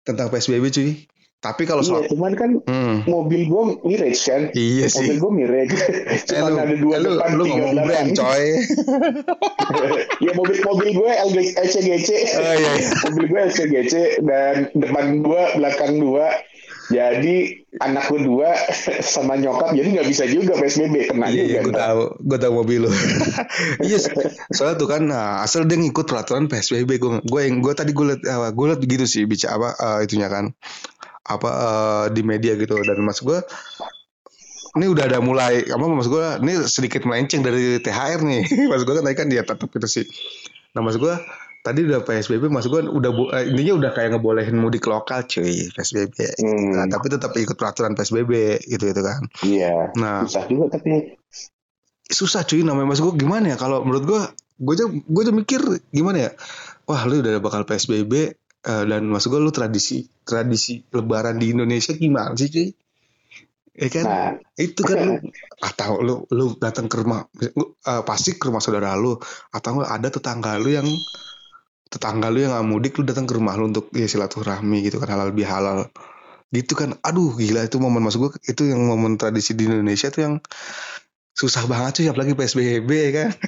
tentang 0.00 0.28
PSBB 0.28 0.64
cuy 0.70 0.90
tapi 1.38 1.64
kalau 1.64 1.80
Iya, 1.80 1.88
soal 1.90 2.02
cuman 2.06 2.32
kan 2.34 2.50
Hmm, 2.62 3.00
mobil 3.06 3.48
gue 3.48 3.62
mirage 3.82 4.20
kan. 4.22 4.52
iya 4.52 4.84
Mobil 4.86 5.08
sih 5.08 5.16
gue 5.16 5.32
mirage. 5.32 5.72
Eh, 6.12 6.20
Cuma 6.22 6.46
lu, 6.46 6.56
ada 6.58 6.76
dua 6.76 6.92
eh, 6.92 7.00
lu, 7.00 7.10
depan, 7.10 7.30
lu 7.32 7.42
tiga 7.42 7.52
ngomong 7.56 7.72
belakang. 7.72 7.88
brand 7.88 8.10
coy 8.12 8.44
ya 10.20 10.32
mobil 10.34 10.56
mobil 10.60 10.88
gue 10.92 11.10
LCGC. 11.56 12.08
oh 12.36 12.54
iya, 12.54 12.70
iya. 12.76 12.88
mobil 13.06 13.24
gue 13.26 13.40
LCGC 13.42 13.94
dan 14.20 14.54
depan 14.74 15.04
dua, 15.18 15.42
belakang 15.56 15.92
dua. 15.96 16.26
Jadi 16.90 17.62
anak 17.78 18.10
gue 18.10 18.26
dua 18.26 18.50
sama 19.14 19.38
nyokap 19.38 19.78
jadi 19.78 19.88
nggak 19.94 20.08
bisa 20.10 20.26
juga 20.26 20.58
PSBB 20.58 21.14
kena 21.14 21.30
Iya, 21.30 21.42
iya, 21.46 21.58
juga. 21.62 21.62
gue 21.62 21.72
ntar. 21.72 21.82
tahu, 21.86 22.02
gue 22.18 22.38
tahu 22.42 22.52
mobil 22.58 22.78
lu. 22.82 22.90
Iya, 23.86 23.98
soalnya 24.50 24.76
tuh 24.76 24.88
kan, 24.90 25.02
nah, 25.06 25.40
asal 25.46 25.64
dia 25.70 25.78
ngikut 25.78 26.10
peraturan 26.10 26.50
PSBB, 26.50 26.98
gue, 26.98 27.10
gue 27.22 27.40
yang, 27.46 27.62
gue 27.62 27.72
tadi 27.78 27.94
gue 27.94 28.04
liat, 28.10 28.22
uh, 28.26 28.50
gue 28.50 28.66
liat 28.74 28.80
gitu 28.82 29.06
sih, 29.06 29.22
bicara 29.24 29.54
apa 29.54 29.70
uh, 29.78 29.98
itunya 30.02 30.26
kan, 30.26 30.50
apa 31.22 31.50
uh, 31.50 32.04
di 32.10 32.26
media 32.26 32.58
gitu, 32.58 32.74
dan 32.82 32.98
mas 33.06 33.22
gue, 33.22 33.38
ini 34.78 34.86
udah 34.90 35.04
ada 35.06 35.18
mulai, 35.22 35.62
apa 35.66 35.84
mas 35.86 36.10
gue, 36.10 36.24
ini 36.42 36.52
sedikit 36.66 37.06
melenceng 37.06 37.46
dari 37.46 37.78
THR 37.78 38.20
nih, 38.26 38.42
mas 38.70 38.82
gue 38.82 38.94
kan 38.98 39.04
tadi 39.06 39.16
kan 39.16 39.28
dia 39.30 39.42
tetap 39.46 39.70
gitu 39.70 39.86
sih. 39.86 40.04
Nah 40.74 40.82
mas 40.82 40.98
gue, 40.98 41.14
tadi 41.60 41.84
udah 41.84 42.00
PSBB, 42.00 42.48
mas 42.48 42.64
gue 42.64 42.80
udah, 42.80 43.10
eh, 43.36 43.52
intinya 43.52 43.72
udah 43.76 43.90
kayak 43.92 44.16
ngebolehin 44.16 44.56
mudik 44.56 44.88
lokal 44.88 45.28
cuy, 45.28 45.68
PSBB. 45.76 46.40
Hmm, 46.40 46.72
Nah, 46.72 46.86
tapi 46.88 47.12
tetap 47.12 47.36
ikut 47.36 47.56
peraturan 47.56 47.92
PSBB 47.92 48.64
gitu 48.64 48.84
gitu 48.88 49.02
kan. 49.04 49.20
iya. 49.44 49.92
Nah, 49.96 50.24
Susah 50.24 50.44
juga 50.48 50.80
tapi. 50.80 51.16
Susah 52.10 52.42
cuy 52.42 52.64
namanya. 52.64 52.96
Mas 52.96 53.00
gue 53.04 53.12
gimana 53.14 53.54
ya? 53.54 53.56
Kalau 53.60 53.84
menurut 53.84 54.04
gue 54.08 54.20
gue 54.60 54.72
aja 54.76 54.86
gue 54.88 55.20
aja 55.24 55.32
mikir 55.32 55.60
gimana 55.92 56.28
ya? 56.28 56.30
Wah 56.88 57.06
lu 57.06 57.22
udah 57.22 57.38
bakal 57.40 57.62
psbb 57.64 58.12
eh, 58.66 58.84
dan 58.88 59.02
mas 59.06 59.24
gue 59.24 59.38
lu 59.40 59.48
tradisi 59.54 60.04
tradisi 60.26 60.82
lebaran 60.90 61.38
di 61.38 61.54
Indonesia 61.54 61.94
gimana 61.94 62.34
sih 62.34 62.50
cuy? 62.50 62.68
Ya 63.78 63.88
kan? 63.88 64.04
Nah. 64.04 64.32
Itu 64.58 64.82
kan 64.82 64.98
lu 65.00 65.14
atau 65.62 66.02
lu 66.02 66.14
lu 66.34 66.58
datang 66.58 66.90
ke 66.90 66.98
rumah 66.98 67.24
eh, 67.40 68.02
pasti 68.02 68.34
ke 68.36 68.48
rumah 68.48 68.60
saudara 68.60 68.98
lu 68.98 69.14
atau 69.54 69.80
ada 69.80 70.08
tetangga 70.10 70.58
lu 70.58 70.72
yang 70.74 70.88
tetangga 71.90 72.30
lu 72.30 72.38
yang 72.46 72.54
nggak 72.54 72.66
mudik 72.70 72.92
lu 72.98 73.02
datang 73.04 73.26
ke 73.26 73.34
rumah 73.34 73.58
lu 73.58 73.68
untuk 73.70 73.90
ya 73.90 74.06
silaturahmi 74.06 74.86
gitu 74.86 75.02
kan 75.02 75.10
halal 75.10 75.34
bihalal 75.34 75.90
gitu 76.54 76.74
kan 76.78 76.94
aduh 77.02 77.34
gila 77.34 77.66
itu 77.66 77.78
momen 77.82 78.02
mas 78.02 78.14
gue 78.18 78.30
itu 78.46 78.62
yang 78.70 78.82
momen 78.86 79.18
tradisi 79.18 79.54
di 79.54 79.66
Indonesia 79.70 80.10
tuh 80.10 80.22
yang 80.26 80.34
susah 81.34 81.64
banget 81.70 82.02
cuy 82.02 82.06
apalagi 82.10 82.32
PSBB 82.38 82.90
kan 83.14 83.30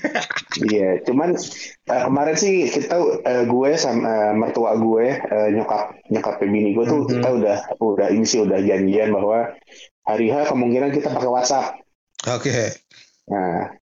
Iya, 0.53 1.01
cuman 1.09 1.33
eh, 1.89 2.03
kemarin 2.05 2.37
sih 2.37 2.69
kita 2.69 3.01
eh, 3.25 3.45
gue 3.49 3.71
sama 3.81 4.05
eh, 4.05 4.33
mertua 4.37 4.77
gue 4.77 5.07
eh, 5.17 5.49
nyokap 5.49 5.97
nyokap 6.13 6.35
bini 6.45 6.77
gue 6.77 6.85
tuh 6.85 7.09
Mhm. 7.09 7.13
kita 7.19 7.29
udah 7.41 7.57
udah 7.81 8.09
ini 8.13 8.27
sih 8.29 8.45
udah 8.45 8.61
janjian 8.61 9.17
bahwa 9.17 9.49
hari 10.05 10.29
H 10.29 10.53
kemungkinan 10.53 10.93
kita 10.93 11.09
pakai 11.09 11.31
WhatsApp. 11.33 11.81
oke 12.29 12.59
Nah, 13.33 13.81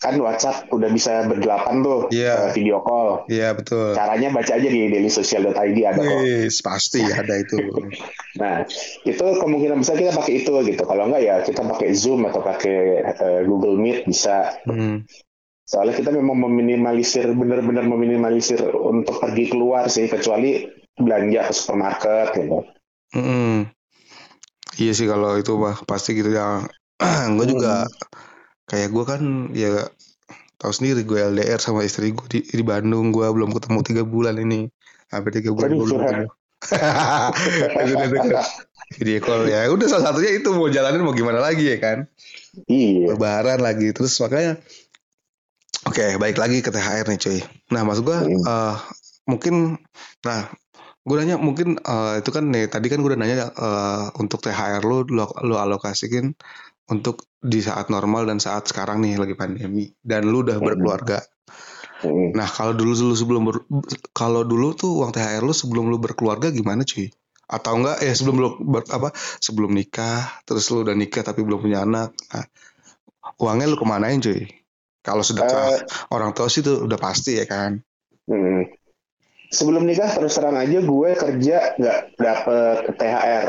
kan 0.00 0.16
WhatsApp 0.16 0.64
udah 0.72 0.88
bisa 0.88 1.28
berdelapan 1.28 1.84
tuh 1.84 2.08
Iya. 2.08 2.48
eh, 2.48 2.52
video 2.56 2.80
call. 2.80 3.28
iya 3.28 3.52
betul 3.52 3.92
Caranya 3.92 4.32
baca 4.32 4.52
aja 4.56 4.64
di 4.64 4.88
dailysocial.id 4.88 5.78
ada 5.84 6.00
kok. 6.00 6.20
Wis, 6.24 6.64
pasti 6.64 7.04
ada 7.04 7.36
itu 7.36 7.60
Nah, 8.40 8.64
itu 9.04 9.20
kemungkinan 9.20 9.84
besar 9.84 10.00
kita 10.00 10.16
pakai 10.16 10.40
itu 10.40 10.52
gitu. 10.64 10.82
Kalau 10.88 11.04
enggak 11.10 11.22
ya 11.22 11.34
kita 11.44 11.60
pakai 11.60 11.92
Zoom 11.92 12.24
atau 12.24 12.40
pakai 12.40 12.76
eh, 13.04 13.40
Google 13.44 13.76
Meet 13.76 14.08
bisa. 14.08 14.56
Hmm. 14.64 15.04
Soalnya 15.68 15.94
kita 16.00 16.10
memang 16.10 16.34
meminimalisir, 16.48 17.30
benar-benar 17.30 17.86
meminimalisir 17.86 18.58
untuk 18.74 19.20
pergi 19.22 19.54
keluar 19.54 19.86
sih, 19.86 20.08
kecuali 20.10 20.66
belanja 20.96 21.46
ke 21.46 21.52
supermarket 21.54 22.26
gitu. 22.34 22.58
Mm-mm. 23.14 23.70
Iya 24.80 24.92
sih 24.96 25.06
kalau 25.06 25.36
itu 25.38 25.54
mah 25.54 25.78
pasti 25.86 26.18
gitu 26.18 26.32
ya. 26.32 26.64
gue 27.36 27.46
juga 27.46 27.86
kayak 28.70 28.88
gue 28.88 29.04
kan 29.04 29.22
ya 29.50 29.90
tahu 30.56 30.70
sendiri 30.70 31.02
gue 31.02 31.18
LDR 31.18 31.58
sama 31.58 31.82
istri 31.82 32.14
gue 32.14 32.26
di, 32.30 32.40
di 32.46 32.62
Bandung 32.62 33.10
gue 33.10 33.26
belum 33.26 33.50
ketemu 33.50 33.78
tiga 33.82 34.02
bulan 34.06 34.38
ini 34.38 34.70
hampir 35.10 35.42
tiga 35.42 35.50
bulan 35.50 35.74
gue 35.74 35.82
belum 35.82 35.98
ketemu. 36.00 36.26
Video 38.90 39.18
call 39.18 39.46
ya 39.46 39.70
udah 39.70 39.86
salah 39.86 40.10
satunya 40.10 40.36
itu 40.36 40.50
mau 40.50 40.66
jalanin 40.66 41.00
mau 41.00 41.14
gimana 41.14 41.38
lagi 41.38 41.66
ya 41.66 41.78
kan 41.78 41.98
Iya. 42.66 43.14
lebaran 43.14 43.62
lagi 43.62 43.94
terus 43.94 44.18
makanya 44.18 44.58
oke 45.86 46.18
baik 46.18 46.36
lagi 46.36 46.58
ke 46.60 46.68
THR 46.68 47.06
nih 47.06 47.18
cuy 47.18 47.38
nah 47.70 47.82
maksud 47.82 48.02
gue 48.02 48.18
Hmm. 48.18 48.42
eh, 48.42 48.76
mungkin 49.24 49.78
nah 50.20 50.50
gue 51.00 51.16
nanya 51.16 51.38
mungkin 51.38 51.78
eh, 51.78 52.14
itu 52.18 52.30
kan 52.30 52.50
nih 52.50 52.66
tadi 52.66 52.90
kan 52.90 52.98
gue 53.00 53.14
udah 53.14 53.20
nanya 53.22 53.36
eh, 53.48 54.04
untuk 54.18 54.42
THR 54.42 54.82
lu 54.82 55.06
lu, 55.06 55.22
lu 55.40 55.54
alokasikin 55.56 56.34
untuk 56.90 57.24
di 57.40 57.62
saat 57.62 57.88
normal 57.88 58.28
dan 58.28 58.42
saat 58.42 58.68
sekarang 58.68 59.00
nih 59.00 59.16
lagi 59.16 59.34
pandemi. 59.38 59.88
Dan 60.02 60.28
lu 60.28 60.42
udah 60.44 60.58
Hmm. 60.58 60.66
berkeluarga. 60.66 61.18
Mm. 62.00 62.32
nah 62.32 62.48
kalau 62.48 62.72
dulu 62.72 62.96
dulu 62.96 63.12
sebelum 63.12 63.42
ber- 63.44 63.68
kalau 64.16 64.40
dulu 64.40 64.72
tuh 64.72 65.04
uang 65.04 65.12
THR 65.12 65.44
lu 65.44 65.52
sebelum 65.52 65.92
lu 65.92 66.00
berkeluarga 66.00 66.48
gimana 66.48 66.80
cuy? 66.80 67.12
Atau 67.44 67.76
enggak 67.76 68.00
ya 68.00 68.16
sebelum 68.16 68.36
lu 68.40 68.48
ber- 68.64 68.88
apa 68.88 69.12
sebelum 69.36 69.68
nikah 69.76 70.24
terus 70.48 70.72
lu 70.72 70.80
udah 70.80 70.96
nikah 70.96 71.20
tapi 71.20 71.44
belum 71.44 71.60
punya 71.60 71.84
anak. 71.84 72.16
Nah, 72.32 72.46
uangnya 73.36 73.68
lu 73.68 73.76
kemanain 73.76 74.16
cuy? 74.16 74.48
Kalau 75.04 75.20
sedekah 75.20 75.76
Eh, 75.76 75.80
orang 76.08 76.32
tua 76.32 76.48
sih 76.48 76.64
tuh 76.64 76.88
udah 76.88 76.96
pasti 76.96 77.36
ya 77.36 77.44
kan? 77.44 77.76
Mm. 78.32 78.64
Sebelum 79.52 79.84
nikah 79.84 80.08
terus 80.16 80.40
terang 80.40 80.56
aja 80.56 80.78
gue 80.80 81.10
kerja 81.20 81.56
nggak 81.76 81.98
dapet 82.16 82.76
THR 82.96 83.48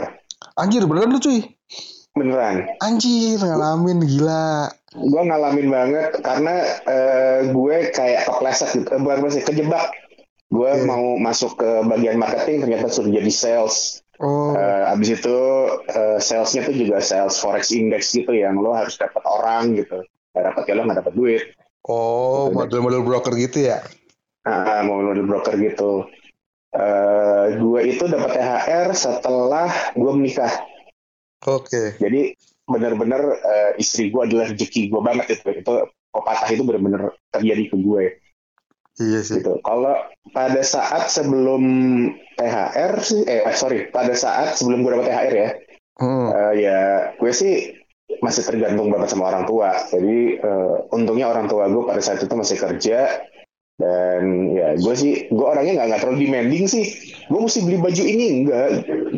anjir 0.57 0.83
beneran 0.89 1.13
lu 1.13 1.21
cuy 1.21 1.39
beneran. 2.13 2.67
anjir 2.79 3.39
ngalamin 3.39 4.03
gila 4.03 4.67
Gue 4.91 5.21
ngalamin 5.23 5.71
banget 5.71 6.19
karena 6.19 6.55
eh, 6.83 7.39
gue 7.47 7.77
kayak 7.95 8.27
kepleset 8.27 8.75
gitu, 8.75 8.91
eh, 8.91 8.99
bukan 8.99 9.23
kepleset, 9.23 9.47
kejebak. 9.47 9.87
Gue 10.51 10.67
Oke. 10.67 10.83
mau 10.83 11.15
masuk 11.15 11.55
ke 11.55 11.69
bagian 11.87 12.19
marketing 12.19 12.59
ternyata 12.59 12.91
suruh 12.91 13.07
jadi 13.07 13.31
sales. 13.31 14.03
oh 14.19 14.51
Eh, 14.51 14.83
abis 14.91 15.15
itu 15.15 15.37
eh, 15.87 16.19
salesnya 16.19 16.67
tuh 16.67 16.75
juga 16.75 16.99
sales 16.99 17.39
forex 17.39 17.71
index 17.71 18.11
gitu 18.11 18.35
yang 18.35 18.59
lo 18.59 18.75
harus 18.75 18.99
dapat 18.99 19.23
orang 19.23 19.79
gitu. 19.79 20.03
Gak 20.35 20.43
dapat 20.51 20.63
ya 20.67 20.73
lo 20.75 20.81
nggak 20.83 20.99
dapat 21.07 21.13
duit. 21.15 21.43
oh 21.87 22.51
model-model 22.51 23.01
broker 23.01 23.33
gitu 23.33 23.71
ya 23.71 23.79
Ah, 24.43 24.83
mau 24.83 24.99
model 24.99 25.23
broker 25.23 25.55
gitu. 25.55 26.03
Eh, 26.71 27.45
gue 27.55 27.79
itu 27.87 28.03
dapat 28.05 28.35
THR 28.35 28.87
setelah 28.91 29.71
gue 29.95 30.11
menikah. 30.11 30.51
Oke 31.47 31.81
Jadi 31.97 32.35
benar-benar 32.65 33.21
eh, 33.41 33.71
istri 33.81 34.13
gue 34.13 34.21
adalah 34.21 34.53
rezeki 34.53 34.91
gue 34.91 35.01
banget 35.01 35.25
itu. 35.39 35.61
Itu 35.61 35.91
pepatah 36.11 36.49
itu 36.51 36.63
benar-benar 36.67 37.15
terjadi 37.31 37.63
ke 37.71 37.77
gue 37.79 38.03
iya 38.99 39.19
sih 39.23 39.39
gitu. 39.39 39.57
Kalau 39.63 39.95
pada 40.35 40.61
saat 40.61 41.07
sebelum 41.07 41.63
THR 42.35 42.93
sih, 42.99 43.21
eh 43.23 43.47
sorry, 43.55 43.87
pada 43.89 44.11
saat 44.17 44.59
sebelum 44.59 44.83
gue 44.83 44.91
dapat 44.93 45.07
THR 45.07 45.33
ya, 45.33 45.49
hmm. 46.03 46.27
eh, 46.35 46.53
ya 46.59 46.79
gue 47.15 47.31
sih 47.31 47.55
masih 48.19 48.43
tergantung 48.43 48.91
banget 48.91 49.15
sama 49.15 49.31
orang 49.31 49.47
tua. 49.47 49.71
Jadi 49.87 50.37
eh, 50.37 50.75
untungnya 50.91 51.31
orang 51.31 51.47
tua 51.47 51.71
gue 51.71 51.83
pada 51.87 52.01
saat 52.03 52.19
itu 52.19 52.33
masih 52.35 52.57
kerja 52.59 53.23
dan 53.79 54.53
ya 54.53 54.77
gue 54.77 54.93
sih 54.93 55.25
gue 55.31 55.47
orangnya 55.47 55.81
nggak 55.81 55.87
nggak 55.89 56.01
terlalu 56.03 56.19
demanding 56.27 56.65
sih. 56.67 56.85
Gue 57.31 57.39
mesti 57.47 57.59
beli 57.63 57.77
baju 57.79 58.03
ini 58.03 58.25
enggak. 58.43 58.67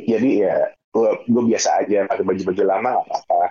Jadi 0.06 0.30
ya 0.38 0.56
gue 0.94 1.10
gue 1.26 1.44
biasa 1.50 1.70
aja 1.84 2.06
pakai 2.10 2.24
baju-baju 2.26 2.64
lama 2.64 2.90
nggak 3.02 3.08
apa-apa. 3.10 3.44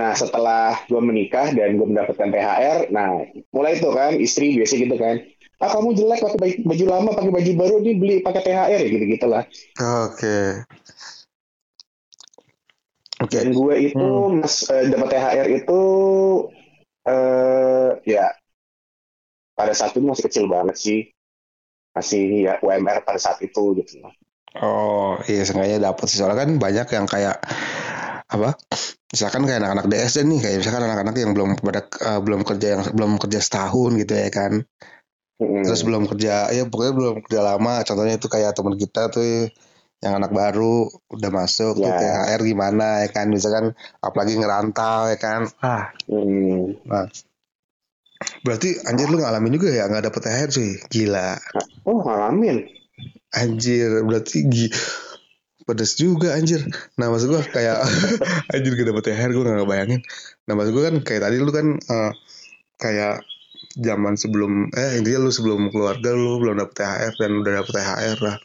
Nah 0.00 0.12
setelah 0.16 0.64
gue 0.88 1.00
menikah 1.04 1.52
dan 1.52 1.76
gue 1.76 1.86
mendapatkan 1.88 2.28
THR, 2.32 2.78
nah 2.92 3.24
mulai 3.52 3.76
itu 3.76 3.88
kan 3.92 4.12
istri 4.16 4.56
biasa 4.56 4.74
gitu 4.80 4.96
kan. 4.96 5.16
Ah 5.62 5.70
kamu 5.70 5.94
jelek 5.94 6.20
pakai 6.24 6.38
baju, 6.42 6.56
baju 6.68 6.84
lama 6.90 7.10
pakai 7.14 7.32
baju 7.32 7.50
baru 7.60 7.76
nih 7.84 7.94
beli 8.00 8.16
pakai 8.26 8.40
THR 8.44 8.80
ya 8.84 8.88
gitu 8.88 9.04
gitulah. 9.16 9.44
oke 9.80 10.36
oke 13.22 13.40
Dan 13.40 13.46
gue 13.56 13.74
itu 13.88 13.98
Hmm. 13.98 14.40
mas 14.40 14.54
eh, 14.72 14.84
dapat 14.92 15.08
THR 15.12 15.48
itu 15.60 15.80
eh 17.06 17.90
ya 18.06 18.26
pada 19.58 19.72
saat 19.78 19.92
itu 19.94 20.02
masih 20.04 20.24
kecil 20.28 20.44
banget 20.48 20.76
sih. 20.78 21.00
Masih 21.92 22.48
ya 22.48 22.52
UMR 22.64 23.04
pada 23.04 23.20
saat 23.20 23.38
itu 23.44 23.62
gitu. 23.78 24.00
Oh 24.60 25.16
iya 25.24 25.48
sengaja 25.48 25.80
dapet 25.80 26.04
sih. 26.12 26.20
Soalnya 26.20 26.44
kan 26.44 26.50
banyak 26.60 26.88
yang 26.92 27.06
kayak 27.08 27.40
apa 28.32 28.56
misalkan 29.12 29.44
kayak 29.44 29.60
anak-anak 29.60 29.86
DSD 29.92 30.24
nih 30.24 30.40
kayak 30.40 30.56
misalkan 30.64 30.84
anak-anak 30.88 31.14
yang 31.20 31.32
belum 31.36 31.50
pada 31.60 31.84
eh, 31.84 32.20
belum 32.24 32.40
kerja 32.48 32.66
yang 32.76 32.82
belum 32.96 33.12
kerja 33.20 33.40
setahun 33.40 33.90
gitu 33.96 34.12
ya 34.12 34.30
kan. 34.32 34.64
Mm. 35.42 35.66
terus 35.66 35.82
belum 35.82 36.06
kerja 36.06 36.54
ya 36.54 36.62
pokoknya 36.68 36.92
belum 36.94 37.14
kerja 37.26 37.40
lama. 37.42 37.82
Contohnya 37.82 38.14
itu 38.20 38.28
kayak 38.28 38.52
teman 38.52 38.76
kita 38.76 39.08
tuh 39.08 39.48
yang 40.02 40.18
anak 40.18 40.34
baru 40.34 40.90
udah 41.14 41.30
masuk 41.30 41.78
tuh 41.78 41.88
Ya. 41.88 41.98
THR 41.98 42.40
gimana 42.46 43.06
ya 43.06 43.08
kan. 43.10 43.26
Misalkan 43.32 43.74
apalagi 44.04 44.38
ngerantau 44.38 45.10
ya 45.10 45.18
kan. 45.18 45.40
Ah. 45.64 45.90
Hmm. 46.06 46.78
nah. 46.86 47.08
Berarti 48.46 48.78
anjir 48.86 49.10
lu 49.10 49.18
ngalamin 49.18 49.58
juga 49.58 49.74
ya 49.74 49.90
nggak 49.90 50.12
dapet 50.12 50.20
THR 50.22 50.50
cuy. 50.54 50.70
Gila. 50.86 51.30
Oh, 51.90 51.98
ngalamin. 52.06 52.81
Anjir 53.32 54.04
berarti 54.04 54.46
gi 54.48 54.68
pedes 55.62 55.94
juga 55.94 56.34
anjir. 56.34 56.66
Nah 56.98 57.08
maksud 57.08 57.28
gua 57.30 57.42
kayak 57.46 57.80
anjir 58.54 58.72
gak 58.74 58.88
dapet 58.92 59.04
THR 59.10 59.30
gue 59.30 59.42
gak 59.46 59.56
ngebayangin. 59.62 60.00
Nah 60.50 60.52
maksud 60.58 60.72
gua 60.74 60.84
kan 60.90 60.96
kayak 61.06 61.22
tadi 61.28 61.36
lu 61.38 61.52
kan 61.54 61.66
eh, 61.78 62.12
kayak 62.82 63.22
zaman 63.78 64.18
sebelum 64.18 64.68
eh 64.74 65.00
intinya 65.00 65.24
lu 65.24 65.30
sebelum 65.32 65.70
keluarga 65.72 66.12
lu 66.12 66.42
belum 66.42 66.60
dapet 66.60 66.82
THR 66.82 67.12
dan 67.16 67.30
udah 67.40 67.52
dapet 67.62 67.72
THR 67.72 68.18
lah. 68.20 68.36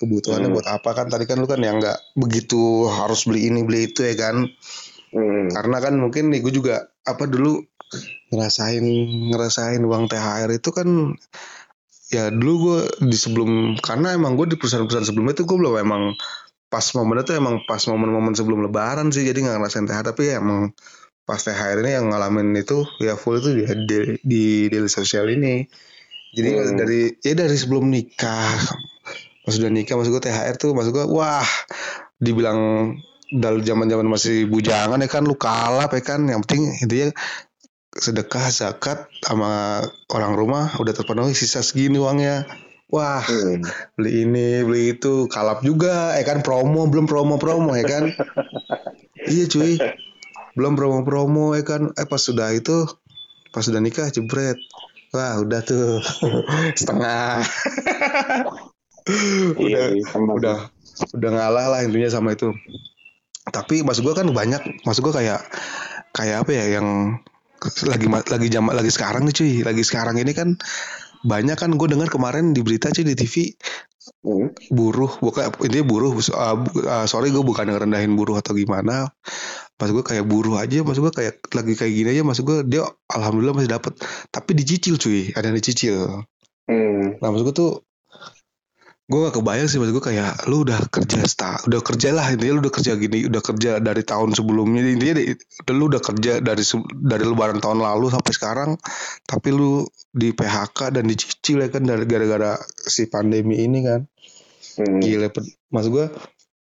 Kebutuhannya 0.00 0.48
Hmm. 0.50 0.56
buat 0.58 0.66
apa? 0.66 0.90
Kan 0.98 1.06
tadi 1.12 1.24
kan 1.30 1.38
lu 1.38 1.46
kan 1.46 1.62
yang 1.62 1.78
nggak 1.78 2.18
begitu 2.18 2.90
harus 2.90 3.22
beli 3.28 3.46
ini 3.46 3.62
beli 3.62 3.92
itu 3.92 4.02
ya 4.02 4.16
kan? 4.18 4.48
Hmm. 5.12 5.52
karena 5.52 5.76
kan 5.76 6.00
mungkin 6.00 6.32
nih 6.32 6.40
gue 6.40 6.56
juga 6.56 6.88
apa 7.04 7.28
dulu 7.28 7.60
ngerasain 8.32 8.80
ngerasain 9.28 9.84
uang 9.84 10.08
THR 10.08 10.48
itu 10.56 10.72
kan 10.72 10.88
ya 12.12 12.28
dulu 12.28 12.52
gue 12.60 12.78
di 13.08 13.16
sebelum 13.16 13.80
karena 13.80 14.12
emang 14.12 14.36
gue 14.36 14.52
di 14.52 14.56
perusahaan-perusahaan 14.60 15.08
sebelumnya 15.08 15.32
itu 15.32 15.48
gue 15.48 15.56
belum 15.56 15.80
emang 15.80 16.02
pas 16.68 16.84
momennya 16.92 17.24
tuh 17.24 17.36
emang 17.40 17.64
pas 17.64 17.80
momen-momen 17.88 18.36
sebelum 18.36 18.68
lebaran 18.68 19.08
sih 19.08 19.24
jadi 19.24 19.40
nggak 19.40 19.56
ngerasain 19.60 19.88
THR 19.88 20.04
tapi 20.12 20.28
ya 20.28 20.44
emang 20.44 20.76
pas 21.24 21.40
THR 21.40 21.80
ini 21.80 21.96
yang 21.96 22.12
ngalamin 22.12 22.52
itu 22.52 22.84
ya 23.00 23.16
full 23.16 23.40
itu 23.40 23.56
di 23.56 23.64
di, 23.88 23.96
di 24.20 24.44
daily 24.68 24.92
sosial 24.92 25.32
ini 25.32 25.64
jadi 26.36 26.48
Hmm. 26.52 26.76
dari 26.76 27.16
ya 27.20 27.32
dari 27.32 27.56
sebelum 27.56 27.88
nikah 27.88 28.56
pas 29.44 29.54
udah 29.56 29.72
nikah 29.72 29.96
maksud 29.96 30.12
gue 30.12 30.22
THR 30.28 30.54
tuh 30.60 30.76
maksud 30.76 30.92
gue 30.92 31.04
wah 31.08 31.44
dibilang 32.20 32.92
dari 33.32 33.64
zaman 33.64 33.88
zaman 33.88 34.06
masih 34.12 34.44
bujangan 34.52 35.00
ya 35.00 35.08
kan 35.08 35.24
lu 35.24 35.36
kalap 35.40 35.88
ya 35.96 36.02
kan 36.04 36.28
yang 36.28 36.44
penting 36.44 36.76
intinya 36.84 37.16
sedekah 37.92 38.48
zakat 38.48 39.04
sama 39.20 39.84
orang 40.08 40.32
rumah 40.32 40.72
udah 40.80 40.96
terpenuhi 40.96 41.36
sisa 41.36 41.60
segini 41.60 42.00
uangnya. 42.00 42.48
Wah 42.92 43.24
Hmm. 43.24 43.64
beli 43.96 44.28
ini 44.28 44.60
beli 44.68 44.96
itu 44.96 45.28
kalap 45.28 45.64
juga 45.64 46.12
ya 46.16 46.24
kan? 46.28 46.44
Promo 46.44 46.88
belum 46.88 47.08
promo 47.08 47.40
promo 47.40 47.72
ya 47.72 47.84
kan? 47.88 48.12
Iya 49.28 49.48
cuy. 49.48 49.80
Belum 50.52 50.76
promo 50.76 51.00
promo 51.04 51.56
ya 51.56 51.64
kan? 51.64 51.92
Eh 51.96 52.04
pas 52.04 52.20
sudah 52.20 52.52
itu 52.52 52.84
pas 53.52 53.64
sudah 53.64 53.80
nikah 53.80 54.12
jebret. 54.12 54.60
Wah 55.12 55.40
udah 55.40 55.60
tuh. 55.64 56.00
Setengah. 56.80 57.44
Iya, 59.56 59.56
udah 59.58 59.84
iya, 59.98 60.16
udah 60.16 60.56
udah 61.16 61.30
ngalah 61.32 61.66
lah 61.72 61.80
intinya 61.84 62.08
sama 62.12 62.36
itu. 62.36 62.52
Tapi 63.48 63.80
maksud 63.84 64.04
gua 64.04 64.14
kan 64.16 64.28
banyak 64.28 64.84
maksud 64.84 65.00
gua 65.00 65.16
kayak 65.16 65.40
kayak 66.12 66.44
apa 66.44 66.50
ya 66.52 66.76
yang 66.76 67.18
lagi 67.86 68.06
lagi 68.10 68.48
jam 68.50 68.66
lagi 68.68 68.90
sekarang 68.90 69.26
nih 69.28 69.34
cuy 69.34 69.52
lagi 69.62 69.82
sekarang 69.86 70.18
ini 70.18 70.32
kan 70.34 70.58
banyak 71.22 71.54
kan 71.54 71.70
gue 71.78 71.88
dengar 71.88 72.10
kemarin 72.10 72.50
di 72.50 72.60
berita 72.66 72.90
cuy 72.90 73.06
di 73.06 73.14
TV 73.14 73.54
Hmm. 74.02 74.50
buruh 74.74 75.14
bukan 75.22 75.54
intinya 75.62 75.86
buruh 75.86 76.10
uh, 76.18 76.58
uh, 76.58 77.06
sorry 77.06 77.30
gue 77.30 77.38
bukan 77.38 77.70
ngerendahin 77.70 78.18
buruh 78.18 78.34
atau 78.34 78.50
gimana 78.50 79.06
pas 79.78 79.86
gue 79.86 80.02
kayak 80.02 80.26
buruh 80.26 80.58
aja 80.58 80.82
maksud 80.82 81.06
gue 81.06 81.14
kayak 81.14 81.38
lagi 81.54 81.78
kayak 81.78 81.92
gini 81.94 82.08
aja 82.10 82.22
maksud 82.26 82.42
gue 82.42 82.58
dia 82.66 82.82
alhamdulillah 83.06 83.54
masih 83.54 83.70
dapat 83.70 83.94
tapi 84.34 84.58
dicicil 84.58 84.98
cuy 84.98 85.30
ada 85.38 85.46
yang 85.50 85.58
dicicil 85.58 86.26
Hmm. 86.66 87.18
nah 87.18 87.30
maksud 87.30 87.50
gue 87.50 87.56
tuh 87.58 87.70
gue 89.02 89.18
gak 89.28 89.34
kebayang 89.42 89.66
sih 89.66 89.82
maksud 89.82 89.98
gue 89.98 90.04
kayak 90.14 90.46
lu 90.46 90.62
udah 90.62 90.78
kerja 90.88 91.26
sta 91.26 91.58
udah 91.66 91.82
kerja 91.82 92.14
lah 92.14 92.30
intinya 92.30 92.56
lu 92.56 92.62
udah 92.64 92.74
kerja 92.74 92.94
gini 92.94 93.26
udah 93.26 93.42
kerja 93.42 93.70
dari 93.82 94.02
tahun 94.06 94.30
sebelumnya. 94.32 94.80
Intinya 94.86 95.18
di- 95.18 95.34
lu 95.74 95.90
udah 95.90 96.00
kerja 96.00 96.38
dari 96.38 96.64
dari 97.02 97.24
lebaran 97.26 97.58
tahun 97.58 97.82
lalu 97.82 98.08
sampai 98.14 98.32
sekarang 98.32 98.70
tapi 99.26 99.50
lu 99.50 99.84
di 100.14 100.30
PHK 100.30 100.94
dan 100.94 101.04
dicicil 101.10 101.60
ya 101.60 101.68
kan 101.68 101.82
dari 101.82 102.06
gara-gara 102.06 102.56
si 102.86 103.10
pandemi 103.10 103.60
ini 103.66 103.82
kan. 103.82 104.06
Hmm. 104.72 105.04
gila 105.04 105.28
maksud 105.68 105.90
gue 105.92 106.06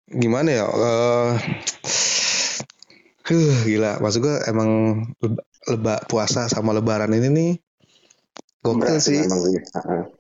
gimana 0.09 0.49
ya 0.49 0.65
eh 0.65 1.33
huh, 3.29 3.57
gila. 3.67 4.01
Maksud 4.01 4.19
gue 4.25 4.35
emang 4.49 4.69
leba- 5.69 6.01
puasa 6.09 6.49
sama 6.49 6.73
lebaran 6.73 7.13
ini 7.13 7.29
nih 7.29 7.51
gokil 8.59 8.99
sih 8.99 9.23
memang 9.23 9.39
sih. 9.47 9.59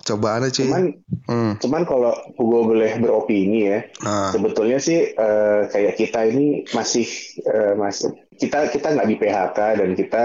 Cobaan 0.07 0.47
aja 0.47 0.63
Cuman, 0.63 0.83
hmm. 1.27 1.53
cuman 1.59 1.83
kalau 1.83 2.15
gue 2.39 2.61
boleh 2.63 2.91
beropini 3.03 3.67
ya, 3.67 3.79
nah 3.99 4.31
sebetulnya 4.31 4.79
sih 4.79 5.11
eh, 5.11 5.61
kayak 5.67 5.99
kita 5.99 6.23
ini 6.31 6.63
masih 6.71 7.07
eh, 7.43 7.75
masih 7.75 8.15
kita 8.39 8.71
kita 8.71 8.95
nggak 8.95 9.09
di 9.11 9.15
PHK 9.19 9.59
dan 9.83 9.89
kita 9.99 10.23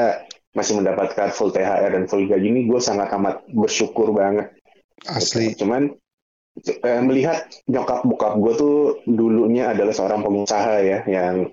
masih 0.54 0.78
mendapatkan 0.78 1.34
full 1.34 1.50
THR 1.50 1.90
dan 1.90 2.06
full 2.06 2.30
gaji 2.30 2.46
ini 2.46 2.70
gue 2.70 2.78
sangat 2.78 3.10
amat 3.18 3.42
bersyukur 3.50 4.14
banget. 4.14 4.54
asli 5.10 5.58
Cuman 5.58 5.90
eh, 6.62 7.02
melihat 7.02 7.50
nyokap 7.66 8.06
bokap 8.06 8.38
gue 8.38 8.52
tuh 8.54 8.76
dulunya 9.10 9.74
adalah 9.74 9.90
seorang 9.90 10.22
pengusaha 10.22 10.74
ya 10.86 11.02
yang 11.10 11.50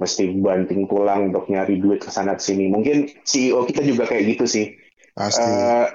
mesti 0.00 0.32
banting 0.40 0.88
tulang 0.88 1.28
untuk 1.28 1.44
nyari 1.52 1.76
duit 1.76 2.00
ke 2.00 2.08
sana 2.08 2.40
sini. 2.40 2.72
Mungkin 2.72 3.20
CEO 3.28 3.68
kita 3.68 3.84
juga 3.84 4.08
kayak 4.08 4.32
gitu 4.32 4.48
sih. 4.48 4.79
Pasti 5.14 5.42
Eh, 5.42 5.86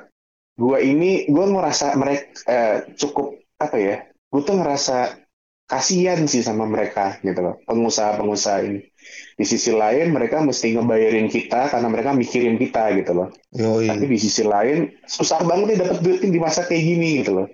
gue 0.56 0.78
ini 0.82 1.28
gue 1.28 1.46
ngerasa 1.52 1.96
mereka 2.00 2.26
eh, 2.48 2.78
cukup 2.96 3.36
apa 3.60 3.78
ya? 3.80 3.96
Gue 4.32 4.42
tuh 4.44 4.56
ngerasa 4.60 5.24
kasihan 5.66 6.22
sih 6.30 6.46
sama 6.46 6.70
mereka 6.70 7.18
gitu 7.26 7.42
loh, 7.42 7.56
pengusaha-pengusaha 7.66 8.60
ini. 8.70 8.86
Di 9.36 9.46
sisi 9.46 9.74
lain 9.74 10.14
mereka 10.14 10.40
mesti 10.46 10.78
ngebayarin 10.78 11.26
kita 11.26 11.74
karena 11.74 11.88
mereka 11.90 12.14
mikirin 12.14 12.56
kita 12.62 12.94
gitu 13.02 13.12
loh. 13.18 13.30
yoi 13.52 13.90
Tapi 13.90 14.06
di 14.06 14.18
sisi 14.22 14.46
lain 14.46 14.94
susah 15.10 15.42
banget 15.42 15.74
nih 15.74 15.78
dapat 15.82 15.98
duit 16.06 16.20
di 16.22 16.40
masa 16.40 16.64
kayak 16.70 16.84
gini 16.86 17.10
gitu 17.26 17.32
loh. 17.42 17.48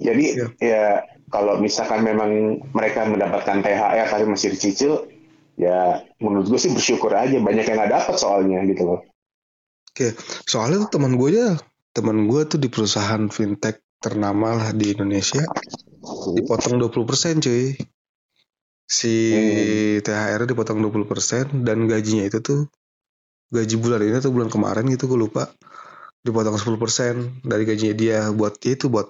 Jadi 0.00 0.24
Iya. 0.34 0.46
ya 0.58 0.84
kalau 1.30 1.60
misalkan 1.62 2.02
memang 2.02 2.60
mereka 2.74 3.06
mendapatkan 3.06 3.62
THR 3.62 4.08
tapi 4.10 4.24
masih 4.26 4.52
dicicil, 4.56 5.06
ya 5.60 6.02
menurut 6.18 6.50
gue 6.50 6.60
sih 6.60 6.72
bersyukur 6.74 7.14
aja 7.14 7.38
banyak 7.38 7.64
yang 7.64 7.76
nggak 7.78 7.92
dapat 7.92 8.14
soalnya 8.18 8.64
gitu 8.66 8.82
loh. 8.88 9.00
Soalnya 10.44 10.86
tuh 10.86 10.98
teman 10.98 11.14
gue 11.14 11.30
ya 11.34 11.54
teman 11.94 12.26
gue 12.26 12.42
tuh 12.50 12.58
di 12.58 12.66
perusahaan 12.66 13.22
fintech 13.30 13.78
ternama 14.02 14.58
lah 14.58 14.68
di 14.74 14.92
Indonesia 14.92 15.46
dipotong 16.34 16.76
20% 16.76 17.40
cuy. 17.40 17.72
Si 18.84 19.14
THR 20.04 20.44
dipotong 20.44 20.84
20% 20.84 21.64
dan 21.64 21.88
gajinya 21.88 22.28
itu 22.28 22.38
tuh 22.44 22.60
gaji 23.48 23.80
bulan 23.80 24.04
ini 24.04 24.20
tuh 24.20 24.34
bulan 24.34 24.52
kemarin 24.52 24.84
gitu 24.92 25.08
gue 25.08 25.24
lupa 25.24 25.48
dipotong 26.20 26.60
10% 26.60 27.46
dari 27.46 27.64
gajinya 27.64 27.94
dia 27.96 28.18
buat 28.28 28.60
ya 28.60 28.76
itu 28.76 28.92
buat 28.92 29.08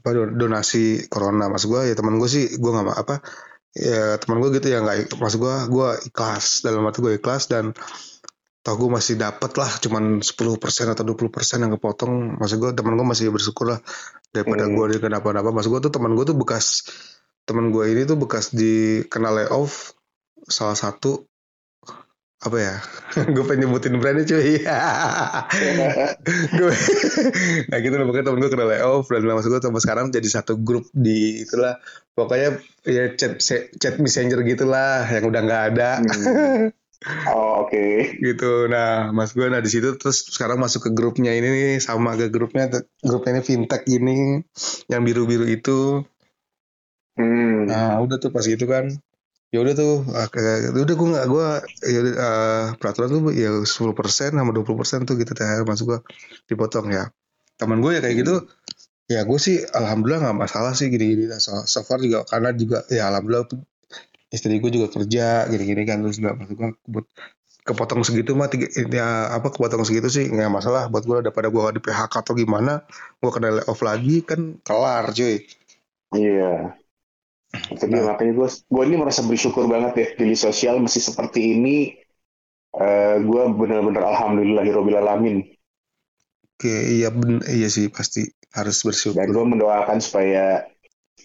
apa 0.00 0.08
donasi 0.32 1.10
corona. 1.12 1.52
Mas 1.52 1.68
gue 1.68 1.92
ya 1.92 1.94
teman 1.98 2.16
gue 2.16 2.30
sih 2.30 2.56
gue 2.56 2.70
nggak 2.72 2.96
apa 2.96 3.20
ya 3.76 4.16
teman 4.16 4.40
gue 4.40 4.56
gitu 4.56 4.72
ya 4.72 4.80
nggak 4.80 5.20
mas 5.20 5.36
gue 5.36 5.54
gue 5.68 5.88
ikhlas 6.08 6.64
dalam 6.64 6.88
arti 6.88 7.04
gue 7.04 7.20
ikhlas 7.20 7.52
dan 7.52 7.76
tau 8.66 8.74
gue 8.74 8.90
masih 8.90 9.14
dapat 9.14 9.54
lah 9.54 9.70
cuman 9.78 10.18
10% 10.26 10.58
atau 10.90 11.04
20% 11.06 11.62
yang 11.62 11.72
kepotong. 11.78 12.42
Maksud 12.42 12.56
gue 12.58 12.70
teman 12.74 12.98
gue 12.98 13.06
masih 13.06 13.30
bersyukur 13.30 13.70
lah 13.70 13.80
daripada 14.34 14.66
Hmm. 14.66 14.74
gue 14.74 14.84
di 14.90 14.98
kenapa-napa 14.98 15.54
maksud 15.54 15.70
gue 15.70 15.80
tuh 15.86 15.92
teman 15.94 16.18
gue 16.18 16.26
tuh 16.26 16.34
bekas 16.34 16.82
teman 17.46 17.70
gue 17.70 17.86
ini 17.86 18.02
tuh 18.02 18.18
bekas 18.18 18.50
di 18.50 19.06
kena 19.06 19.30
layoff 19.30 19.94
salah 20.50 20.74
satu 20.74 21.22
apa 22.36 22.58
ya? 22.60 22.74
Gue 23.34 23.48
pengen 23.48 23.64
nyebutin 23.70 23.96
brandnya 23.96 24.28
cuy. 24.28 24.60
Gue 26.58 26.74
nah 27.72 27.78
gitu 27.80 27.94
loh 27.96 28.06
pokoknya 28.10 28.26
temen 28.28 28.40
gue 28.44 28.50
kena 28.52 28.66
layoff 28.66 29.08
dan 29.08 29.24
maksud 29.24 29.50
gue 29.56 29.62
sampai 29.62 29.82
sekarang 29.82 30.06
jadi 30.12 30.28
satu 30.28 30.58
grup 30.60 30.84
di 30.92 31.40
itulah. 31.46 31.80
Pokoknya 32.12 32.60
ya 32.84 33.14
chat 33.16 33.40
chat 33.78 33.94
messenger 34.02 34.44
gitulah 34.44 35.06
yang 35.08 35.24
udah 35.30 35.40
nggak 35.46 35.62
ada. 35.74 35.90
Hmm. 36.02 36.74
Oh 37.30 37.66
oke. 37.66 38.18
gitu. 38.18 38.66
Nah 38.66 39.14
mas 39.14 39.30
gue 39.30 39.46
nah 39.46 39.62
di 39.62 39.70
situ 39.70 39.94
terus 39.94 40.26
sekarang 40.26 40.58
masuk 40.58 40.90
ke 40.90 40.90
grupnya 40.90 41.30
ini 41.30 41.46
nih 41.46 41.74
sama 41.78 42.18
ke 42.18 42.30
grupnya 42.34 42.66
grupnya 43.02 43.38
ini 43.38 43.42
fintech 43.46 43.82
ini 43.86 44.42
yang 44.90 45.02
biru 45.06 45.26
biru 45.30 45.46
itu. 45.46 46.02
Hmm. 47.16 47.64
nah 47.64 47.96
udah 48.02 48.20
tuh 48.20 48.34
pas 48.34 48.44
gitu 48.44 48.66
kan. 48.66 48.90
Ya 49.54 49.62
udah 49.62 49.74
tuh 49.78 50.04
kayak 50.34 50.74
udah 50.74 50.94
gue 50.98 51.08
nggak 51.14 51.26
gue 51.30 51.48
ya 51.86 52.00
ah, 52.18 52.64
peraturan 52.76 53.08
tuh 53.08 53.22
ya 53.32 53.50
10% 53.62 54.34
sama 54.34 54.50
20% 54.52 55.08
tuh 55.08 55.14
gitu 55.16 55.32
THR 55.32 55.64
masuk 55.64 55.86
gue 55.94 56.00
dipotong 56.50 56.90
ya. 56.90 57.08
Teman 57.56 57.80
gue 57.80 57.96
ya 57.96 58.00
kayak 58.02 58.16
gitu 58.26 58.34
ya 59.06 59.22
gue 59.22 59.38
sih 59.38 59.62
alhamdulillah 59.62 60.28
nggak 60.28 60.38
masalah 60.42 60.74
sih 60.74 60.90
gini-gini. 60.90 61.30
So, 61.38 61.62
so 61.64 61.86
far 61.86 62.02
juga 62.02 62.26
karena 62.26 62.50
juga 62.52 62.82
ya 62.90 63.08
alhamdulillah 63.08 63.46
istri 64.36 64.54
gue 64.62 64.70
juga 64.76 64.88
kerja 64.96 65.26
gini-gini 65.50 65.82
kan 65.88 65.96
terus 66.04 66.16
juga 66.20 66.32
maksud 66.38 66.54
gue 66.60 66.68
kebut- 66.84 67.12
kepotong 67.68 68.02
segitu 68.06 68.32
mah 68.38 68.48
tiga, 68.52 68.66
ya 68.98 69.06
apa 69.36 69.48
kepotong 69.54 69.82
segitu 69.88 70.08
sih 70.16 70.24
nggak 70.34 70.50
masalah 70.56 70.82
buat 70.92 71.04
gue 71.08 71.16
daripada 71.26 71.48
gue 71.54 71.64
di 71.76 71.80
PHK 71.84 72.14
atau 72.22 72.34
gimana 72.42 72.72
gue 73.20 73.30
kena 73.34 73.48
lay 73.58 73.64
off 73.72 73.80
lagi 73.82 74.16
kan 74.30 74.40
kelar 74.66 75.04
cuy 75.18 75.36
Iya. 76.14 76.76
Jadi 77.80 77.94
Nah. 77.94 78.04
makanya 78.10 78.32
gue 78.38 78.48
gue 78.74 78.82
ini 78.88 78.96
merasa 79.02 79.22
bersyukur 79.30 79.64
banget 79.72 79.92
ya 80.02 80.06
di 80.28 80.36
sosial 80.46 80.74
masih 80.84 81.02
seperti 81.08 81.40
ini. 81.56 81.76
eh 82.86 83.16
gue 83.28 83.42
bener-bener 83.60 84.02
alhamdulillahirobbilalamin. 84.12 85.36
oke 86.52 86.72
iya 86.96 87.08
ben, 87.18 87.32
iya 87.56 87.68
sih 87.76 87.86
pasti 87.96 88.20
harus 88.56 88.76
Dan 88.82 88.86
bersyukur 88.86 89.34
gue 89.34 89.44
mendoakan 89.52 89.98
supaya 90.06 90.66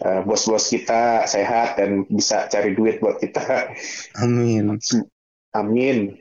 eh, 0.02 0.22
bos-bos 0.26 0.66
kita 0.68 1.26
sehat 1.30 1.78
dan 1.78 2.04
bisa 2.10 2.50
cari 2.50 2.74
duit 2.74 2.98
buat 3.00 3.22
kita. 3.22 3.70
amin 4.18 4.78
Amin. 5.52 6.18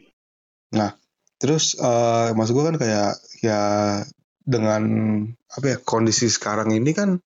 terus 1.41 1.79
eh 1.81 2.31
maksud 2.37 2.53
gue 2.53 2.65
kan 2.69 2.77
kayak 2.77 3.13
ya 3.41 3.61
dengan 4.45 4.83
apa 5.49 5.67
ya 5.67 5.77
kondisi 5.81 6.29
sekarang 6.29 6.75
ini 6.75 6.93
kan 6.93 7.23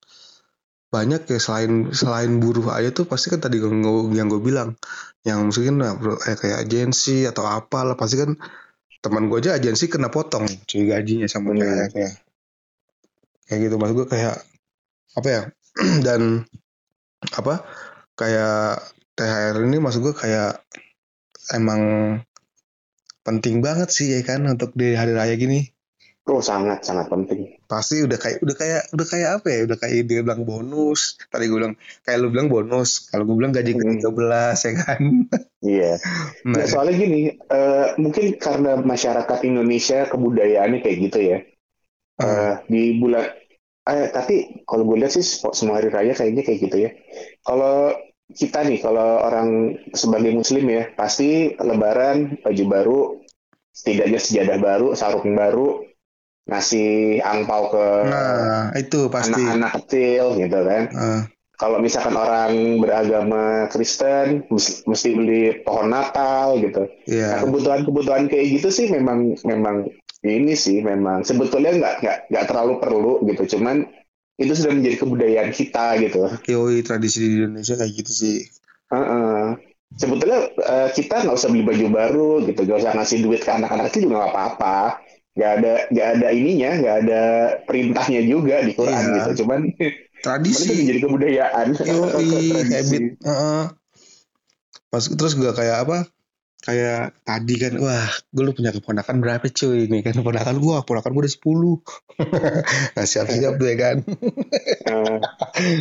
banyak 0.93 1.27
ya 1.27 1.39
selain 1.41 1.91
selain 1.91 2.39
buruh 2.39 2.71
aja 2.71 2.95
tuh 2.95 3.03
pasti 3.03 3.27
kan 3.33 3.43
tadi 3.43 3.59
yang 3.59 3.83
gue 3.83 4.15
yang 4.15 4.27
gue 4.31 4.39
bilang 4.39 4.79
yang 5.27 5.49
mungkin 5.51 5.81
nah, 5.81 5.97
bro, 5.97 6.15
eh, 6.23 6.37
kayak 6.39 6.63
agensi 6.69 7.27
atau 7.27 7.43
apa 7.43 7.83
lah 7.83 7.95
pasti 7.99 8.15
kan 8.21 8.37
teman 9.03 9.27
gue 9.27 9.37
aja 9.43 9.57
agensi 9.59 9.91
kena 9.91 10.07
potong 10.07 10.47
cuy 10.47 10.83
gajinya 10.87 11.27
sama 11.27 11.51
Hmm. 11.51 11.59
THR-nya 11.59 12.07
kayak 13.45 13.59
gitu 13.67 13.75
maksud 13.75 13.95
gue 13.99 14.07
kayak 14.07 14.35
apa 15.19 15.27
ya 15.27 15.41
dan 16.05 16.21
apa 17.39 17.63
kayak 18.19 18.79
THR 19.15 19.57
ini 19.67 19.77
maksud 19.79 20.01
gue 20.03 20.15
kayak 20.15 20.61
emang 21.53 21.81
penting 23.25 23.55
banget 23.65 23.89
sih 23.89 24.07
ya 24.13 24.21
kan 24.29 24.45
untuk 24.45 24.71
di 24.79 24.93
hari 24.99 25.11
raya 25.17 25.35
gini 25.35 25.59
Oh 26.25 26.41
sangat 26.41 26.81
sangat 26.81 27.05
penting. 27.13 27.41
pasti 27.69 28.01
udah 28.01 28.17
kayak 28.17 28.37
udah 28.45 28.55
kayak 28.57 28.81
udah 28.93 29.07
kayak 29.09 29.29
apa 29.41 29.47
ya 29.49 29.59
udah 29.65 29.77
kayak 29.77 30.05
dia 30.09 30.21
bilang 30.25 30.41
bonus 30.45 31.17
tadi 31.33 31.49
gue 31.49 31.57
bilang 31.57 31.73
kayak 32.05 32.17
lu 32.21 32.27
bilang 32.33 32.49
bonus 32.49 33.09
kalau 33.09 33.25
gue 33.29 33.35
bilang 33.37 33.53
gaji 33.53 33.71
ke 33.73 33.83
Hmm. 33.85 33.97
13 33.97 34.57
ya 34.65 34.73
kan 34.85 35.01
Iya. 35.65 35.97
nah, 36.45 36.61
Nah, 36.61 36.65
soalnya 36.69 36.93
gini, 36.93 37.21
eh, 37.33 37.87
mungkin 37.97 38.37
karena 38.37 38.77
masyarakat 38.77 39.39
Indonesia 39.49 40.05
kebudayaannya 40.05 40.79
kayak 40.85 40.97
gitu 41.09 41.19
ya. 41.25 41.37
eh, 42.21 42.25
Eh, 42.25 42.53
di 42.69 42.81
bulan, 43.01 43.25
eh, 43.89 44.09
tapi 44.09 44.65
kalau 44.65 44.83
gue 44.89 44.97
lihat 45.05 45.13
sih 45.13 45.25
semua 45.53 45.77
hari 45.77 45.93
raya 45.93 46.13
kayaknya 46.17 46.41
kayak 46.41 46.59
gitu 46.65 46.77
ya. 46.89 46.91
Kalau 47.45 47.93
kita 48.33 48.65
nih, 48.65 48.81
kalau 48.81 49.21
orang 49.21 49.77
sebagai 49.93 50.33
Muslim 50.33 50.65
ya, 50.65 50.89
pasti 50.97 51.53
Lebaran 51.61 52.41
baju 52.41 52.63
baru, 52.65 52.99
setidaknya 53.69 54.17
sejadah 54.17 54.57
baru, 54.57 54.87
sarung 54.97 55.37
baru, 55.37 55.85
ngasih 56.45 57.21
angpau 57.25 57.73
ke 57.73 57.85
nah 58.05 58.69
itu 58.77 59.09
pasti 59.09 59.33
anak-anak 59.33 59.71
kecil 59.81 60.37
gitu 60.37 60.59
kan. 60.61 60.83
Eh, 60.89 61.21
Kalau 61.55 61.79
misalkan 61.79 62.19
orang 62.19 62.83
beragama 62.83 63.71
Kristen, 63.71 64.43
mesti 64.85 65.09
beli 65.15 65.63
pohon 65.63 65.87
Natal 65.87 66.59
gitu. 66.59 66.83
Nah, 66.83 67.39
ya 67.39 67.47
kebutuhan-kebutuhan 67.47 68.27
kayak 68.27 68.59
gitu 68.59 68.67
sih 68.75 68.91
memang 68.91 69.39
memang 69.47 69.87
ini 70.21 70.53
sih 70.55 70.79
memang 70.79 71.21
sebetulnya 71.21 71.75
nggak 71.75 71.93
nggak 72.01 72.17
nggak 72.31 72.45
terlalu 72.47 72.73
perlu 72.79 73.13
gitu. 73.25 73.57
Cuman 73.57 73.83
itu 74.35 74.51
sudah 74.51 74.71
menjadi 74.71 74.95
kebudayaan 74.99 75.51
kita 75.51 75.95
gitu. 75.99 76.27
Yoi 76.45 76.83
tradisi 76.83 77.19
di 77.19 77.27
Indonesia 77.39 77.75
kayak 77.75 77.93
gitu 77.95 78.11
sih. 78.11 78.37
Heeh. 78.91 79.57
sebetulnya 79.95 80.49
eh, 80.59 80.89
kita 80.91 81.23
nggak 81.23 81.35
usah 81.35 81.47
beli 81.47 81.63
baju 81.63 81.85
baru 81.89 82.29
gitu. 82.43 82.67
Nggak 82.67 82.79
usah 82.83 82.91
ngasih 82.95 83.17
duit 83.23 83.41
ke 83.41 83.51
anak-anak 83.51 83.89
itu 83.89 84.05
juga 84.05 84.23
nggak 84.23 84.33
apa-apa. 84.33 84.77
Nggak 85.35 85.51
ada 85.51 85.73
nggak 85.91 86.07
ada 86.19 86.27
ininya 86.31 86.71
nggak 86.79 86.95
ada 87.05 87.21
perintahnya 87.63 88.21
juga 88.23 88.59
di 88.59 88.71
Quran 88.71 89.03
Iya. 89.03 89.13
gitu. 89.15 89.31
Cuman 89.45 89.61
cuman 89.71 89.71
itu 89.71 90.19
tradisi. 90.19 90.73
menjadi 90.73 90.99
kebudayaan. 91.05 91.65
Yoi 91.75 92.27
Tradisi. 92.51 92.71
habit. 92.73 93.03
Heeh. 93.23 93.63
pas 94.85 95.03
terus 95.03 95.35
gue 95.35 95.51
kayak 95.51 95.77
apa 95.83 95.97
kayak 96.65 97.13
tadi 97.21 97.55
kan 97.61 97.73
wah 97.77 98.09
gue 98.33 98.43
lu 98.43 98.51
punya 98.57 98.73
keponakan 98.73 99.21
berapa 99.21 99.45
cuy? 99.45 99.85
Ini 99.85 100.01
kan 100.01 100.17
keponakan 100.17 100.57
gue 100.57 100.75
keponakan 100.81 101.11
gue 101.13 101.21
udah 101.29 101.35
10 101.37 101.77
nah 102.97 103.05
siap-siap 103.05 103.53
tuh 103.61 103.67
ya 103.69 103.75
kan. 103.77 103.97
Eh, 104.89 105.17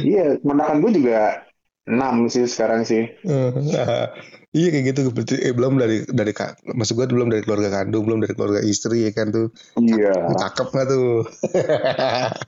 iya 0.05 0.37
menakan 0.45 0.85
gue 0.85 0.93
juga 1.01 1.49
enam 1.85 2.17
sih 2.33 2.45
sekarang 2.49 2.83
sih 2.89 3.05
Nah, 3.25 3.53
iya 4.57 4.67
kayak 4.73 4.85
gitu 4.95 5.01
berarti 5.11 5.35
eh, 5.43 5.53
belum 5.53 5.77
dari 5.83 6.07
dari 6.09 6.33
kak 6.33 6.63
maksud 6.79 6.95
gue 6.97 7.07
belum 7.11 7.29
dari 7.33 7.43
keluarga 7.45 7.71
kandung 7.75 8.05
belum 8.07 8.21
dari 8.25 8.35
keluarga 8.39 8.61
istri 8.65 9.05
ya 9.07 9.13
kan 9.13 9.29
tuh 9.35 9.47
iya 9.77 10.15
cakep 10.41 10.69
nggak 10.73 10.87
tuh 10.89 11.09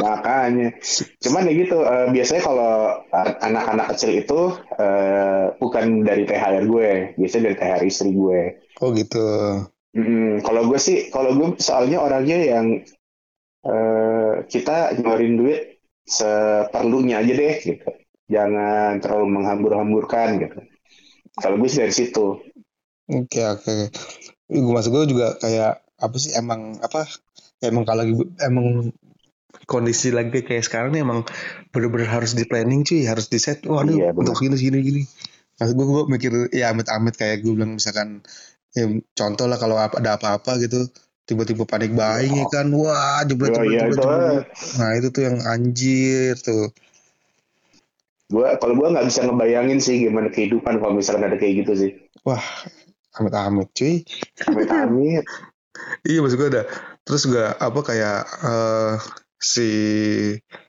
Makanya, 0.00 0.68
cuman 1.20 1.50
ya 1.50 1.52
gitu. 1.66 1.76
eh, 1.82 2.06
biasanya 2.14 2.42
kalau 2.46 2.72
eh, 3.10 3.30
anak-anak 3.42 3.86
kecil 3.94 4.10
itu 4.22 4.40
eh, 4.78 5.44
bukan 5.60 6.06
dari 6.06 6.22
THR 6.24 6.64
gue, 6.64 6.90
biasanya 7.18 7.42
dari 7.50 7.56
THR 7.58 7.82
istri 7.84 8.10
gue. 8.14 8.40
oh 8.80 8.90
gitu 8.96 9.18
Mm-mm. 9.98 10.38
Kalau 10.46 10.62
gue 10.70 10.78
sih, 10.78 11.10
kalau 11.10 11.34
gue 11.34 11.58
soalnya 11.58 11.98
orangnya 11.98 12.38
yang 12.38 12.66
eh, 13.66 14.34
kita 14.48 14.96
ngeluarin 14.96 15.34
duit 15.40 15.60
seperlunya 16.06 17.20
aja 17.22 17.32
deh, 17.36 17.54
gitu. 17.60 17.88
Jangan 18.30 19.02
terlalu 19.02 19.26
menghambur-hamburkan 19.36 20.28
gitu. 20.38 20.58
Kalau 21.34 21.58
gue 21.58 21.68
sih 21.68 21.82
dari 21.82 21.94
situ. 21.94 22.26
oke 23.10 23.40
oke 23.42 23.74
gue 24.46 24.70
maksud 24.70 24.90
gue 24.94 25.04
juga 25.10 25.34
kayak 25.42 25.82
apa 25.98 26.16
sih 26.16 26.30
emang 26.38 26.78
apa 26.78 27.10
emang 27.58 27.82
kalau 27.82 28.06
lagi 28.06 28.14
emang 28.38 28.94
kondisi 29.66 30.14
lagi 30.14 30.46
kayak 30.46 30.62
sekarang 30.62 30.94
nih 30.94 31.02
emang 31.02 31.26
bener-bener 31.74 32.06
harus 32.06 32.38
di 32.38 32.46
planning 32.46 32.86
cuy 32.86 33.02
harus 33.06 33.26
di 33.26 33.42
set 33.42 33.66
waduh 33.66 33.98
Iya, 33.98 34.14
bener. 34.14 34.30
untuk 34.30 34.38
gini 34.38 34.54
gini 34.54 34.78
gini 34.78 35.02
maksud 35.58 35.74
gue 35.74 35.86
gue 35.90 36.02
mikir 36.06 36.32
ya 36.54 36.70
amit-amit 36.70 37.18
kayak 37.18 37.42
gue 37.42 37.52
bilang 37.58 37.74
misalkan 37.78 38.22
ya, 38.78 38.86
contoh 39.18 39.50
lah 39.50 39.58
kalau 39.58 39.74
apa- 39.74 39.98
ada 39.98 40.14
apa-apa 40.14 40.62
gitu 40.62 40.86
tiba-tiba 41.26 41.66
panik 41.66 41.90
buying 41.90 42.30
ya 42.30 42.46
kan 42.46 42.70
wah 42.70 43.22
jebret 43.26 43.54
Oh, 43.54 43.62
jebret 43.62 43.74
iya, 43.74 43.90
jebret, 43.90 43.98
itu, 43.98 44.06
jebret. 44.06 44.46
nah 44.78 44.90
itu 44.94 45.08
tuh 45.10 45.22
yang 45.26 45.36
anjir 45.46 46.34
tuh 46.38 46.70
Gue 48.30 48.46
kalau 48.62 48.74
gue 48.78 48.88
nggak 48.94 49.06
bisa 49.10 49.26
ngebayangin 49.26 49.82
sih 49.82 50.06
gimana 50.06 50.30
kehidupan 50.30 50.78
kalau 50.78 50.94
misalkan 50.94 51.26
ada 51.26 51.36
kayak 51.36 51.66
gitu 51.66 51.72
sih. 51.74 51.90
wah 52.22 52.42
amit-amit 53.18 53.74
cuy 53.74 54.06
Amit-amit. 54.46 55.26
Iya 56.06 56.22
maksud 56.22 56.38
gue 56.38 56.48
ada 56.54 56.62
terus 57.02 57.26
juga 57.26 57.58
apa 57.58 57.80
kayak 57.82 58.20
eh, 58.46 58.94
si 59.40 59.68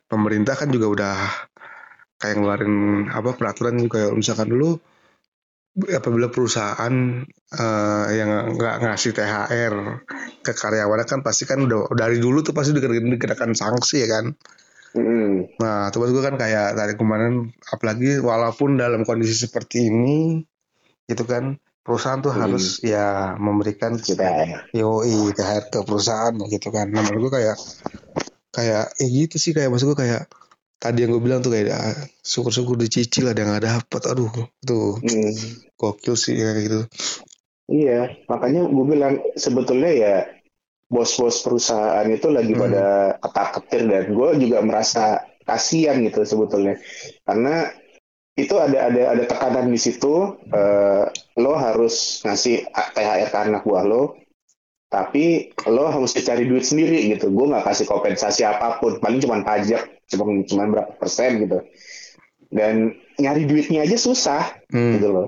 pemerintah 0.10 0.58
kan 0.58 0.74
juga 0.74 0.88
udah 0.90 1.16
kayak 2.18 2.36
ngeluarin 2.40 2.76
apa 3.14 3.38
peraturan 3.38 3.78
juga 3.78 4.02
kayak 4.02 4.18
misalkan 4.18 4.50
dulu 4.50 4.80
apabila 5.72 6.28
perusahaan 6.34 6.94
eh, 7.56 8.06
yang 8.18 8.58
nggak 8.58 8.76
ngasih 8.90 9.12
THR 9.14 9.76
ke 10.42 10.52
karyawannya 10.58 11.06
kan 11.06 11.20
pasti 11.22 11.46
kan 11.46 11.62
udah 11.62 11.94
dari 11.94 12.18
dulu 12.18 12.42
tuh 12.42 12.58
pasti 12.58 12.74
dikenakan, 12.74 13.16
dikenakan 13.16 13.52
sanksi 13.54 14.02
ya 14.02 14.10
kan. 14.10 14.26
Mm. 14.92 15.56
Nah, 15.64 15.88
terus 15.94 16.12
gue 16.12 16.24
kan 16.24 16.36
kayak 16.36 16.76
tadi 16.76 16.94
kemarin 17.00 17.48
apalagi 17.72 18.20
walaupun 18.20 18.76
dalam 18.76 19.08
kondisi 19.08 19.48
seperti 19.48 19.88
ini 19.88 20.44
gitu 21.08 21.24
kan 21.24 21.56
perusahaan 21.82 22.20
tuh 22.20 22.36
Hmm. 22.36 22.44
harus 22.46 22.84
ya 22.84 23.36
memberikan 23.40 23.96
Kita 23.96 24.60
Yoi, 24.76 25.32
THR 25.32 25.72
ke 25.72 25.80
perusahaan 25.88 26.36
gitu 26.48 26.70
kan. 26.72 26.92
Nah, 26.92 27.02
menurut 27.08 27.32
gue 27.32 27.34
kayak 27.40 27.58
kayak 28.52 28.92
eh 29.00 29.10
gitu 29.10 29.40
sih 29.40 29.56
kayak 29.56 29.72
maksud 29.72 29.96
gue 29.96 30.00
kayak 30.04 30.28
tadi 30.76 31.08
yang 31.08 31.16
gue 31.16 31.24
bilang 31.24 31.40
tuh 31.40 31.56
kayak 31.56 31.72
ah, 31.72 31.96
syukur-syukur 32.26 32.76
dicicil 32.76 33.32
ada 33.32 33.40
yang 33.40 33.56
nggak 33.56 33.66
dapet. 33.68 34.02
Aduh, 34.12 34.32
tuh 34.64 35.00
Mm. 35.00 35.72
gokil 35.80 36.20
sih 36.20 36.36
kayak 36.36 36.68
gitu. 36.68 36.80
Iya, 37.72 38.12
makanya 38.28 38.68
gue 38.68 38.86
bilang 38.86 39.16
sebetulnya 39.40 39.92
ya 39.96 40.16
bos-bos 40.92 41.40
perusahaan 41.40 42.04
itu 42.06 42.28
lagi 42.28 42.52
Hmm. 42.52 42.62
pada 42.68 42.86
ketar-ketir 43.24 43.82
dan 43.88 44.04
gue 44.12 44.30
juga 44.44 44.60
merasa 44.60 45.24
kasihan 45.48 45.98
gitu 46.04 46.22
sebetulnya 46.28 46.76
karena 47.24 47.72
itu 48.36 48.56
ada 48.60 48.92
ada 48.92 49.02
ada 49.16 49.24
tekanan 49.24 49.72
di 49.72 49.80
situ 49.80 50.36
eh, 50.52 51.04
lo 51.40 51.54
harus 51.56 52.20
ngasih 52.28 52.68
THR 52.68 53.30
ke 53.32 53.38
anak 53.40 53.64
buah 53.64 53.88
lo 53.88 54.20
tapi 54.92 55.56
lo 55.72 55.88
harus 55.88 56.12
cari 56.12 56.44
duit 56.44 56.68
sendiri 56.68 57.08
gitu 57.16 57.32
gue 57.32 57.46
nggak 57.48 57.64
kasih 57.64 57.88
kompensasi 57.88 58.44
apa 58.44 58.84
pun 58.84 59.00
paling 59.00 59.24
cuma 59.24 59.40
pajak 59.40 59.88
cuma 60.12 60.28
cuma 60.44 60.64
berapa 60.68 60.92
persen 61.00 61.48
gitu 61.48 61.64
dan 62.52 62.92
nyari 63.16 63.48
duitnya 63.48 63.88
aja 63.88 63.96
susah 63.96 64.44
Hmm. 64.72 65.00
gitu 65.00 65.08
loh. 65.08 65.28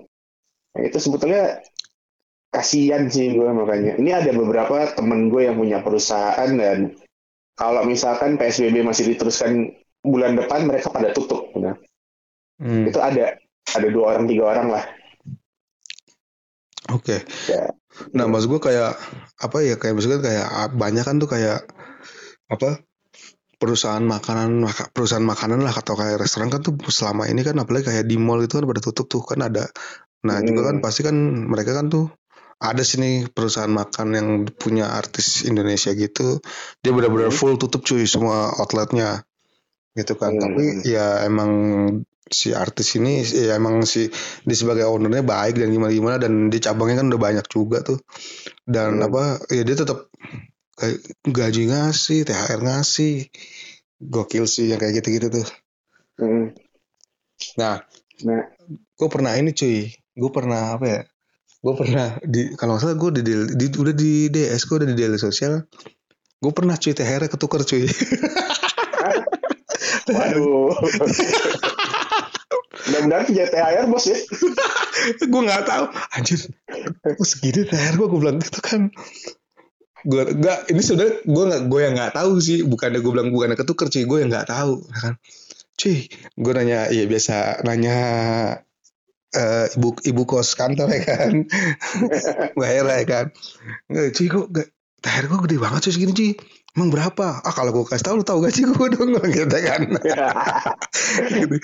Nah, 0.74 0.82
itu 0.90 0.98
sebetulnya 1.00 1.62
kasihan 2.54 3.10
sih 3.10 3.34
gue 3.34 3.50
makanya. 3.50 3.98
Ini 3.98 4.14
ada 4.14 4.32
beberapa 4.32 4.94
temen 4.94 5.28
gue 5.28 5.50
yang 5.50 5.58
punya 5.58 5.82
perusahaan 5.82 6.54
dan 6.54 6.94
kalau 7.58 7.82
misalkan 7.84 8.38
PSBB 8.38 8.86
masih 8.86 9.10
diteruskan 9.10 9.74
bulan 10.00 10.38
depan 10.38 10.70
mereka 10.70 10.94
pada 10.94 11.10
tutup. 11.10 11.50
Nah, 11.58 11.74
Hmm. 12.62 12.86
Itu 12.86 13.02
ada 13.02 13.34
ada 13.74 13.88
dua 13.90 14.14
orang 14.14 14.30
tiga 14.30 14.46
orang 14.46 14.70
lah. 14.70 14.86
Oke. 16.94 17.26
Ya. 17.50 17.74
Nah, 18.14 18.30
maksud 18.30 18.48
gue 18.54 18.62
kayak 18.62 18.94
apa 19.42 19.58
ya 19.66 19.76
kayak 19.76 19.98
maksudnya 19.98 20.22
kayak 20.22 20.46
ah, 20.46 20.70
banyak 20.70 21.04
kan 21.04 21.18
tuh 21.18 21.28
kayak 21.28 21.66
apa 22.48 22.84
perusahaan 23.58 24.04
makanan 24.04 24.70
maka- 24.70 24.92
perusahaan 24.94 25.24
makanan 25.24 25.66
lah 25.66 25.74
atau 25.74 25.98
kayak 25.98 26.22
restoran 26.22 26.54
kan 26.54 26.62
tuh 26.62 26.78
selama 26.92 27.26
ini 27.26 27.42
kan 27.42 27.58
apalagi 27.58 27.90
kayak 27.90 28.06
di 28.06 28.20
mall 28.22 28.44
itu 28.44 28.60
kan 28.60 28.70
pada 28.70 28.84
tutup 28.84 29.10
tuh 29.10 29.26
kan 29.26 29.40
ada. 29.42 29.66
Nah, 30.24 30.40
juga 30.40 30.70
kan 30.72 30.80
Hmm. 30.80 30.86
pasti 30.86 31.02
kan 31.02 31.16
mereka 31.50 31.74
kan 31.74 31.90
tuh 31.90 32.12
ada 32.64 32.80
sini 32.82 33.28
perusahaan 33.28 33.68
makan 33.70 34.08
yang 34.16 34.30
punya 34.56 34.88
artis 34.96 35.44
Indonesia 35.44 35.92
gitu. 35.92 36.40
Dia 36.80 36.92
benar-benar 36.96 37.30
Hmm. 37.30 37.38
full 37.38 37.56
tutup 37.60 37.84
cuy 37.84 38.08
semua 38.08 38.56
outletnya 38.56 39.28
gitu 39.94 40.16
kan. 40.16 40.32
Hmm. 40.34 40.42
Tapi 40.42 40.88
ya 40.88 41.28
emang 41.28 41.52
si 42.24 42.56
artis 42.56 42.96
ini 42.98 43.22
ya 43.22 43.60
emang 43.60 43.84
si 43.86 44.08
di 44.48 44.56
sebagai 44.56 44.88
ownernya 44.88 45.22
baik 45.22 45.60
dan 45.60 45.70
gimana 45.70 45.92
gimana 45.94 46.18
dan 46.18 46.48
di 46.50 46.58
cabangnya 46.58 47.04
kan 47.04 47.12
udah 47.14 47.22
banyak 47.22 47.46
juga 47.52 47.84
tuh 47.86 48.00
dan 48.66 49.04
Hmm. 49.04 49.06
apa 49.12 49.44
ya 49.54 49.62
dia 49.62 49.78
tetap 49.78 50.10
gaji 51.22 51.70
ngasih 51.70 52.26
THR 52.26 52.60
ngasih 52.64 53.30
gokil 54.02 54.50
sih 54.50 54.72
yang 54.74 54.82
kayak 54.82 55.04
gitu-gitu 55.04 55.30
tuh 55.30 55.48
Hmm. 56.18 56.56
nah 57.60 57.84
Nah, 58.24 58.46
gue 58.98 59.10
pernah 59.10 59.36
ini 59.36 59.52
cuy 59.52 59.90
gue 59.94 60.32
pernah 60.34 60.80
apa 60.80 60.86
ya 60.86 61.02
gue 61.64 61.74
pernah 61.80 62.20
di 62.20 62.52
kalau 62.60 62.76
nggak 62.76 62.84
salah 62.84 63.00
gue 63.00 63.10
di, 63.16 63.22
di- 63.24 63.56
di- 63.56 63.80
udah 63.80 63.96
di 63.96 64.28
DS 64.28 64.68
gue 64.68 64.84
udah 64.84 64.90
di 64.92 65.00
daily 65.00 65.16
sosial. 65.16 65.64
Gue 66.44 66.52
pernah 66.52 66.76
cuy 66.76 66.92
THR 66.92 67.24
ketukar 67.32 67.64
cuy. 67.64 67.88
Waduh. 70.12 70.76
Mudah-mudahan 72.84 73.24
punya 73.24 73.48
THR 73.48 73.88
bos 73.88 74.12
ya. 74.12 74.20
gue 75.32 75.42
nggak 75.48 75.64
tahu. 75.64 75.88
Anjir 76.20 76.52
kok 77.00 77.24
segini 77.24 77.64
THR 77.64 77.96
gue 77.96 78.08
gue 78.12 78.20
bilang 78.20 78.44
gitu 78.44 78.60
kan. 78.60 78.92
Gue 80.04 80.36
nggak 80.36 80.68
ini 80.68 80.84
sebenarnya 80.84 81.24
gue 81.24 81.44
nggak 81.48 81.64
gue 81.72 81.80
yang 81.80 81.96
nggak 81.96 82.12
tahu 82.12 82.44
sih. 82.44 82.68
Bukannya 82.68 83.00
gue 83.00 83.12
bilang 83.16 83.32
bukannya 83.32 83.56
ketuker 83.56 83.88
cuy 83.88 84.04
gue 84.04 84.18
yang 84.20 84.28
nggak 84.28 84.52
tahu 84.52 84.84
ya 84.84 85.00
kan. 85.00 85.14
Cuy 85.80 86.12
gue 86.12 86.52
nanya 86.52 86.92
iya 86.92 87.08
biasa 87.08 87.64
nanya 87.64 87.96
eh, 89.34 89.66
ibu 89.76 89.90
ibu 90.06 90.22
kos 90.30 90.54
kantor 90.54 90.90
ya 90.94 91.02
kan. 91.04 91.34
Mbak 92.56 92.70
Hera 92.70 92.94
ya 93.02 93.06
kan. 93.06 93.26
Nggak 93.90 94.08
cuy 94.16 94.28
kok 94.30 94.48
THR 95.04 95.26
gue 95.28 95.40
gede 95.50 95.58
banget 95.60 95.80
cuy 95.90 95.94
segini 95.94 96.14
cuy 96.16 96.32
emang 96.80 96.90
berapa? 96.90 97.44
Ah 97.44 97.54
kalau 97.54 97.76
gue 97.76 97.84
kasih 97.92 98.06
tahu 98.08 98.16
lu 98.22 98.26
tahu 98.26 98.40
gaji 98.48 98.62
gue 98.72 98.88
dong 98.96 99.12
gitu 99.36 99.58
kan. 99.60 99.82
Gitu. 101.28 101.56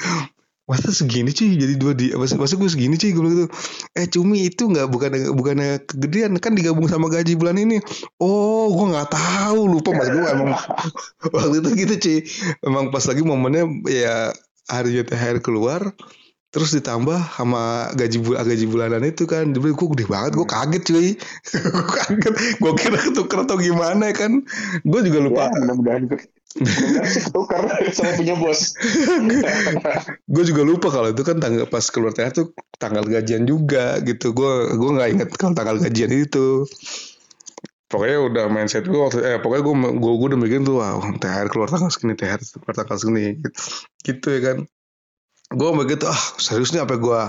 Masa 0.69 0.93
segini 0.93 1.31
cuy 1.33 1.57
jadi 1.57 1.73
dua 1.79 1.97
di 1.97 2.13
masa, 2.13 2.35
masa 2.35 2.59
gue 2.59 2.69
segini 2.69 2.99
cuy 2.99 3.15
gue 3.15 3.21
bilang 3.23 3.37
gitu. 3.39 3.49
Eh 3.95 4.05
cumi 4.11 4.45
itu 4.51 4.67
nggak 4.69 4.91
bukan 4.91 5.11
bukannya 5.33 5.81
kegedean. 5.87 6.35
Kan 6.43 6.53
digabung 6.59 6.85
sama 6.91 7.07
gaji 7.07 7.39
bulan 7.39 7.57
ini. 7.57 7.79
Oh 8.19 8.69
gue 8.75 8.85
nggak 8.91 9.09
tahu 9.09 9.61
lupa 9.65 9.95
mas 9.95 10.11
gue 10.11 10.23
emang. 10.27 10.53
Waktu 11.31 11.55
itu 11.63 11.69
gitu 11.85 11.93
cuy 11.95 12.17
emang 12.67 12.91
pas 12.91 13.07
lagi 13.07 13.23
momennya 13.23 13.63
ya 13.87 14.35
hari 14.69 15.01
THR 15.01 15.41
keluar 15.41 15.95
terus 16.49 16.73
ditambah 16.73 17.37
sama 17.37 17.93
gaji 17.93 18.17
bul 18.25 18.33
gaji 18.33 18.65
bulanan 18.65 19.05
itu 19.05 19.29
kan. 19.29 19.53
Bilang 19.53 19.77
gue 19.77 19.87
gede 19.93 20.05
banget 20.09 20.31
gue 20.33 20.47
kaget 20.49 20.83
cuy. 20.89 21.09
Gue 21.73 21.85
kaget. 21.85 22.33
Gue 22.57 22.73
kira 22.73 22.97
ketuker 22.97 23.39
atau 23.45 23.57
gimana 23.61 24.09
kan. 24.13 24.41
Gue 24.81 24.99
juga 25.05 25.19
lupa. 25.21 25.43
Ya, 25.49 25.61
mudah-mudahan 25.61 26.03
ketukar 26.09 27.61
sama 27.95 28.11
punya 28.17 28.33
bos. 28.33 28.73
gue 30.33 30.43
juga 30.49 30.61
lupa 30.65 30.89
kalau 30.89 31.13
itu 31.13 31.21
kan 31.21 31.37
tanggal 31.37 31.69
pas 31.69 31.85
keluar 31.93 32.17
THR 32.17 32.33
tuh 32.33 32.47
tanggal 32.81 33.05
gajian 33.05 33.45
juga 33.45 34.01
gitu. 34.01 34.33
Gue 34.33 34.73
gue 34.73 34.89
nggak 34.89 35.09
inget 35.13 35.29
kalau 35.37 35.53
tanggal 35.53 35.77
gajian 35.77 36.09
itu. 36.09 36.65
Pokoknya 37.89 38.17
udah 38.21 38.45
mindset 38.53 38.85
gue 38.85 38.97
waktu 38.97 39.21
eh 39.25 39.37
pokoknya 39.41 39.63
gue 39.65 39.75
gue 39.97 40.13
gue 40.17 40.27
udah 40.33 40.39
mikirin 40.41 40.65
tuh 40.65 40.81
wow 40.81 41.01
THR 41.01 41.49
keluar 41.49 41.69
tanggal 41.69 41.89
segini 41.93 42.13
THR 42.17 42.41
keluar 42.61 42.75
tanggal 42.77 42.97
segini 42.97 43.37
gitu, 43.37 43.49
gitu 44.05 44.27
ya 44.29 44.41
kan 44.45 44.57
gue 45.49 45.69
begitu 45.73 46.05
ah 46.05 46.21
serius 46.37 46.69
nih 46.73 46.85
sampai 46.85 46.97
gue 47.01 47.21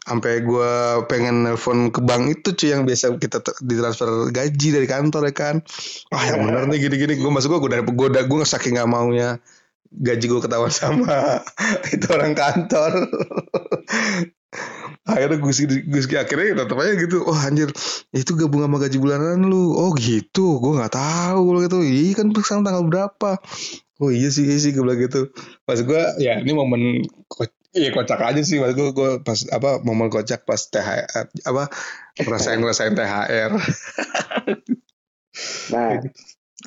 sampai 0.00 0.32
gue 0.42 0.72
pengen 1.06 1.44
nelpon 1.44 1.92
ke 1.92 2.00
bank 2.00 2.32
itu 2.32 2.56
cuy 2.56 2.72
yang 2.72 2.82
biasa 2.88 3.14
kita 3.20 3.44
ditransfer 3.60 4.32
gaji 4.32 4.68
dari 4.72 4.86
kantor 4.88 5.28
ya 5.28 5.34
kan? 5.36 5.56
Ah 6.10 6.24
yang 6.24 6.48
bener 6.48 6.66
nih 6.72 6.88
gini-gini. 6.88 7.20
Gue 7.20 7.30
masuk 7.30 7.60
gue 7.60 7.78
gue 7.84 8.08
udah 8.10 8.24
gue 8.24 8.38
saking 8.42 8.80
nggak 8.80 8.90
maunya 8.90 9.36
gaji 9.92 10.24
gue 10.26 10.40
ketahuan 10.40 10.72
sama 10.72 11.44
itu 11.94 12.06
orang 12.10 12.32
kantor. 12.34 12.90
Akhirnya 15.10 15.38
gue 15.38 15.52
gue 15.86 16.18
akhirnya 16.18 16.66
tetap 16.66 16.76
aja 16.78 16.92
gitu 16.98 17.22
oh 17.22 17.38
anjir 17.38 17.70
itu 18.10 18.30
gabung 18.34 18.66
sama 18.66 18.82
gaji 18.82 18.96
bulanan 18.98 19.46
lu. 19.46 19.76
Oh 19.76 19.92
gitu 19.94 20.58
gue 20.58 20.72
nggak 20.80 20.96
tahu 20.96 21.60
gitu. 21.60 21.84
Iya 21.84 22.24
kan 22.24 22.26
sekarang 22.34 22.62
tanggal 22.64 22.82
berapa 22.88 23.38
oh 24.00 24.10
iya 24.10 24.28
sih 24.32 24.48
iya 24.48 24.58
sih 24.58 24.72
gue 24.72 24.82
bilang 24.82 25.00
gitu 25.00 25.30
pas 25.68 25.78
gue 25.78 26.02
ya 26.18 26.40
ini 26.40 26.52
momen 26.56 27.04
Iya 27.70 27.94
kocak 27.94 28.18
aja 28.18 28.42
sih 28.42 28.58
mas 28.58 28.74
gue 28.74 28.90
gue 28.90 29.22
pas 29.22 29.38
apa 29.54 29.78
momen 29.86 30.10
kocak 30.10 30.42
pas 30.42 30.58
THR 30.58 31.30
apa 31.46 31.70
ngerasain 32.18 32.58
ngerasain 32.58 32.98
THR 32.98 33.54
Nah, 35.70 36.02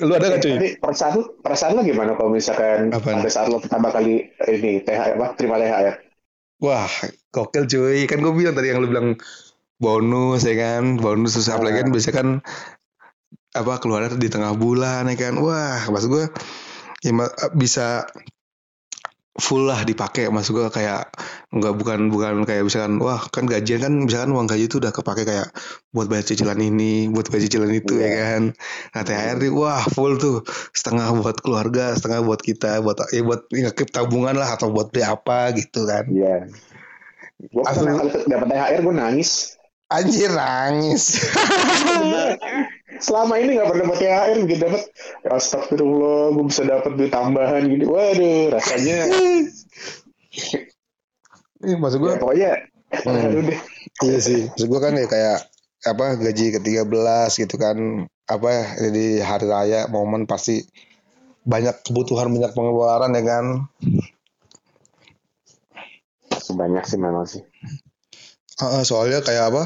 lu 0.02 0.12
ada 0.16 0.26
gak 0.34 0.42
cuy 0.42 0.52
tapi 0.56 0.70
perasaan 0.80 1.12
lu, 1.14 1.22
perasaan 1.38 1.72
lu 1.78 1.80
gimana 1.86 2.18
kalau 2.18 2.32
misalkan 2.32 2.90
Apaan? 2.90 3.22
pada 3.22 3.30
saat 3.30 3.46
lo 3.52 3.62
pertama 3.62 3.92
kali 3.94 4.26
ini 4.50 4.82
THR 4.82 5.20
apa 5.20 5.38
terima 5.38 5.60
THR? 5.60 5.96
Wah, 6.64 6.90
gokil 7.30 7.68
cuy. 7.68 8.08
Kan 8.08 8.24
gue 8.24 8.32
bilang 8.34 8.56
tadi 8.56 8.72
yang 8.72 8.82
lu 8.82 8.90
bilang 8.90 9.14
bonus 9.78 10.48
ya 10.48 10.54
kan, 10.56 10.98
bonus 10.98 11.36
terus 11.38 11.52
apalagi 11.52 11.84
kan 11.84 11.88
biasanya 11.92 12.16
kan 12.16 12.28
apa 13.54 13.72
keluarnya 13.78 14.18
di 14.18 14.26
tengah 14.32 14.56
bulan 14.58 15.06
ya 15.12 15.16
kan. 15.20 15.34
Wah, 15.38 15.86
maksud 15.86 16.08
gue 16.10 16.24
ya 17.04 17.12
ma- 17.12 17.28
bisa 17.52 18.08
full 19.34 19.66
lah 19.66 19.82
dipakai 19.82 20.30
maksud 20.30 20.54
gue 20.54 20.70
kayak 20.70 21.10
nggak 21.50 21.74
bukan 21.74 22.06
bukan 22.06 22.34
kayak 22.42 22.62
misalkan 22.62 22.96
wah 22.96 23.18
kan 23.28 23.44
gajian 23.44 23.82
kan 23.82 23.92
misalkan 23.98 24.30
uang 24.30 24.46
gaji 24.46 24.70
itu 24.70 24.78
udah 24.78 24.88
kepake 24.88 25.26
kayak 25.26 25.50
buat 25.90 26.06
bayar 26.06 26.22
cicilan 26.22 26.54
ini 26.56 27.10
buat 27.10 27.26
bayar 27.26 27.42
cicilan 27.44 27.66
itu 27.68 27.98
ya 27.98 28.06
Iya. 28.06 28.14
kan 28.14 28.42
nah 28.94 29.02
THR 29.02 29.36
nih 29.42 29.50
wah 29.50 29.82
full 29.86 30.16
tuh 30.16 30.46
setengah 30.70 31.18
buat 31.18 31.34
keluarga 31.36 31.92
setengah 31.92 32.22
buat 32.22 32.38
kita 32.40 32.78
buat 32.78 33.02
ya 33.10 33.20
buat 33.20 33.50
ngekip 33.50 33.90
tabungan 33.90 34.38
lah 34.38 34.54
atau 34.54 34.70
buat 34.70 34.94
beli 34.94 35.02
apa 35.02 35.50
gitu 35.52 35.82
kan 35.82 36.06
Iya. 36.06 36.46
Gue 37.44 37.62
Asli. 37.66 37.90
dapat 38.24 38.46
THR 38.46 38.80
gue 38.80 38.94
nangis. 38.94 39.58
Anjir 39.90 40.30
nangis. 40.30 41.18
Selama 43.00 43.34
ini 43.40 43.58
gak 43.58 43.68
pernah 43.70 43.90
dapat 43.90 43.98
THR 44.02 44.36
begitu 44.46 44.60
dapat. 44.66 44.82
Astagfirullah, 45.26 46.34
gue 46.34 46.44
bisa 46.46 46.62
dapat 46.62 46.92
duit 46.94 47.10
tambahan 47.10 47.62
gini. 47.66 47.84
Waduh, 47.86 48.54
rasanya. 48.54 49.10
Ini 51.64 51.74
maksud 51.80 51.98
gue 52.02 52.12
ya, 52.12 52.18
pokoknya. 52.20 52.52
Hmm. 53.02 53.48
Iya 54.02 54.18
sih. 54.18 54.50
Maksud 54.50 54.68
gue 54.68 54.80
kan 54.82 54.92
ya 54.98 55.06
kayak 55.06 55.38
apa 55.86 56.18
gaji 56.18 56.58
ke-13 56.58 57.30
gitu 57.46 57.54
kan. 57.56 58.10
Apa 58.26 58.48
ya 58.50 58.64
jadi 58.90 59.22
hari 59.22 59.46
raya 59.46 59.80
momen 59.86 60.26
pasti 60.26 60.66
banyak 61.46 61.86
kebutuhan 61.86 62.26
banyak 62.32 62.50
pengeluaran 62.58 63.14
ya 63.14 63.22
kan. 63.22 63.44
Banyak 66.50 66.84
sih 66.90 66.98
memang 66.98 67.24
sih. 67.30 67.46
Heeh, 68.58 68.82
soalnya 68.82 69.22
kayak 69.22 69.54
apa? 69.54 69.62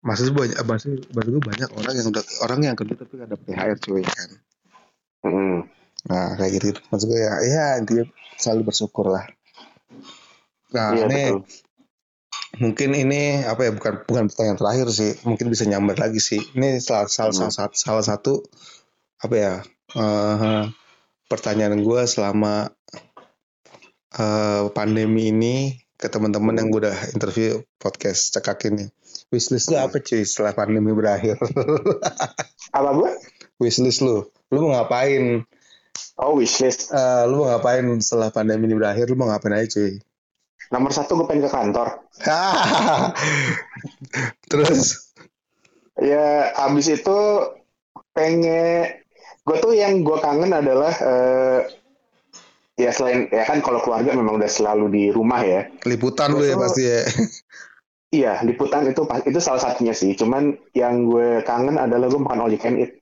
Maksud 0.00 0.32
banyak 0.32 0.56
maksud, 0.64 1.12
maksud 1.12 1.30
gue 1.36 1.44
banyak 1.44 1.68
orang 1.76 1.94
yang 1.96 2.06
udah 2.08 2.24
orang 2.40 2.60
yang 2.64 2.76
kerja 2.76 2.94
tapi 2.96 3.12
gak 3.20 3.28
dapet 3.36 3.44
THR 3.52 3.78
cuy 3.84 4.02
kan. 4.04 4.30
Mm-mm. 5.28 5.56
Nah 6.08 6.28
kayak 6.40 6.50
gitu, 6.56 6.64
gitu. 6.72 6.80
Maksud 6.88 7.06
gue 7.12 7.20
ya, 7.20 7.34
ya 7.44 7.66
intinya 7.76 8.04
selalu 8.40 8.72
bersyukur 8.72 9.12
lah. 9.12 9.28
Nah 10.72 10.96
Iya 10.96 11.04
ini 11.04 11.22
betul. 11.28 11.40
mungkin 12.50 12.90
ini 12.96 13.44
apa 13.46 13.68
ya 13.68 13.70
bukan 13.76 13.94
bukan 14.08 14.24
pertanyaan 14.26 14.58
terakhir 14.58 14.86
sih 14.90 15.12
mungkin 15.22 15.52
bisa 15.52 15.70
nyamber 15.70 15.94
lagi 15.94 16.18
sih 16.18 16.42
ini 16.58 16.82
salah 16.82 17.06
salah 17.06 17.30
Hmm. 17.30 17.52
salah, 17.52 17.70
salah 17.70 18.04
satu 18.04 18.42
apa 19.22 19.34
ya 19.38 19.54
eh, 19.94 20.64
pertanyaan 21.30 21.78
gue 21.78 22.00
selama 22.10 22.72
eh, 24.18 24.64
pandemi 24.74 25.30
ini 25.30 25.76
ke 26.00 26.08
teman-teman 26.08 26.56
yang 26.56 26.72
gue 26.72 26.88
udah 26.88 26.96
interview 27.12 27.60
podcast 27.76 28.32
cekak 28.32 28.72
ini. 28.72 28.88
Wishlist 29.28 29.68
lu 29.68 29.76
apa 29.76 30.00
cuy 30.00 30.24
setelah 30.24 30.56
pandemi 30.56 30.96
berakhir? 30.96 31.36
Apa 32.76 32.90
gue? 32.96 33.12
wishlist 33.60 34.00
lu. 34.00 34.24
Lu 34.48 34.58
mau 34.64 34.80
ngapain? 34.80 35.44
Oh 36.16 36.40
wishlist. 36.40 36.88
Eh, 36.88 37.24
lu 37.28 37.44
mau 37.44 37.52
ngapain 37.52 37.84
setelah 38.00 38.32
pandemi 38.32 38.64
ini 38.64 38.80
berakhir? 38.80 39.12
Lu 39.12 39.16
mau 39.20 39.28
ngapain 39.28 39.60
aja 39.60 39.76
cuy? 39.76 40.00
Nomor 40.72 40.90
satu 40.96 41.20
gue 41.20 41.26
pengen 41.28 41.44
ke 41.44 41.52
kantor. 41.52 42.00
terus? 44.50 45.12
Ya 46.00 46.56
abis 46.56 46.96
itu 46.96 47.18
pengen 48.16 49.04
gue 49.44 49.56
tuh 49.60 49.76
yang 49.76 50.00
gue 50.00 50.16
kangen 50.16 50.56
adalah 50.56 50.96
eh, 50.96 51.60
ya 52.80 52.90
selain 52.96 53.28
ya 53.28 53.44
kan 53.44 53.60
kalau 53.60 53.84
keluarga 53.84 54.16
memang 54.16 54.40
udah 54.40 54.50
selalu 54.50 54.86
di 54.88 55.04
rumah 55.12 55.44
ya. 55.44 55.68
liputan 55.84 56.32
lu 56.32 56.44
ya 56.44 56.56
pasti 56.56 56.82
ya 56.88 57.00
Iya, 58.10 58.42
liputan 58.42 58.90
itu 58.90 59.06
itu 59.06 59.38
salah 59.38 59.62
satunya 59.62 59.94
sih. 59.94 60.18
Cuman 60.18 60.58
yang 60.74 61.06
gue 61.06 61.46
kangen 61.46 61.78
adalah 61.78 62.10
gue 62.10 62.18
makan 62.18 62.42
all 62.42 62.50
you 62.50 62.58
can 62.58 62.74
eat. 62.74 62.98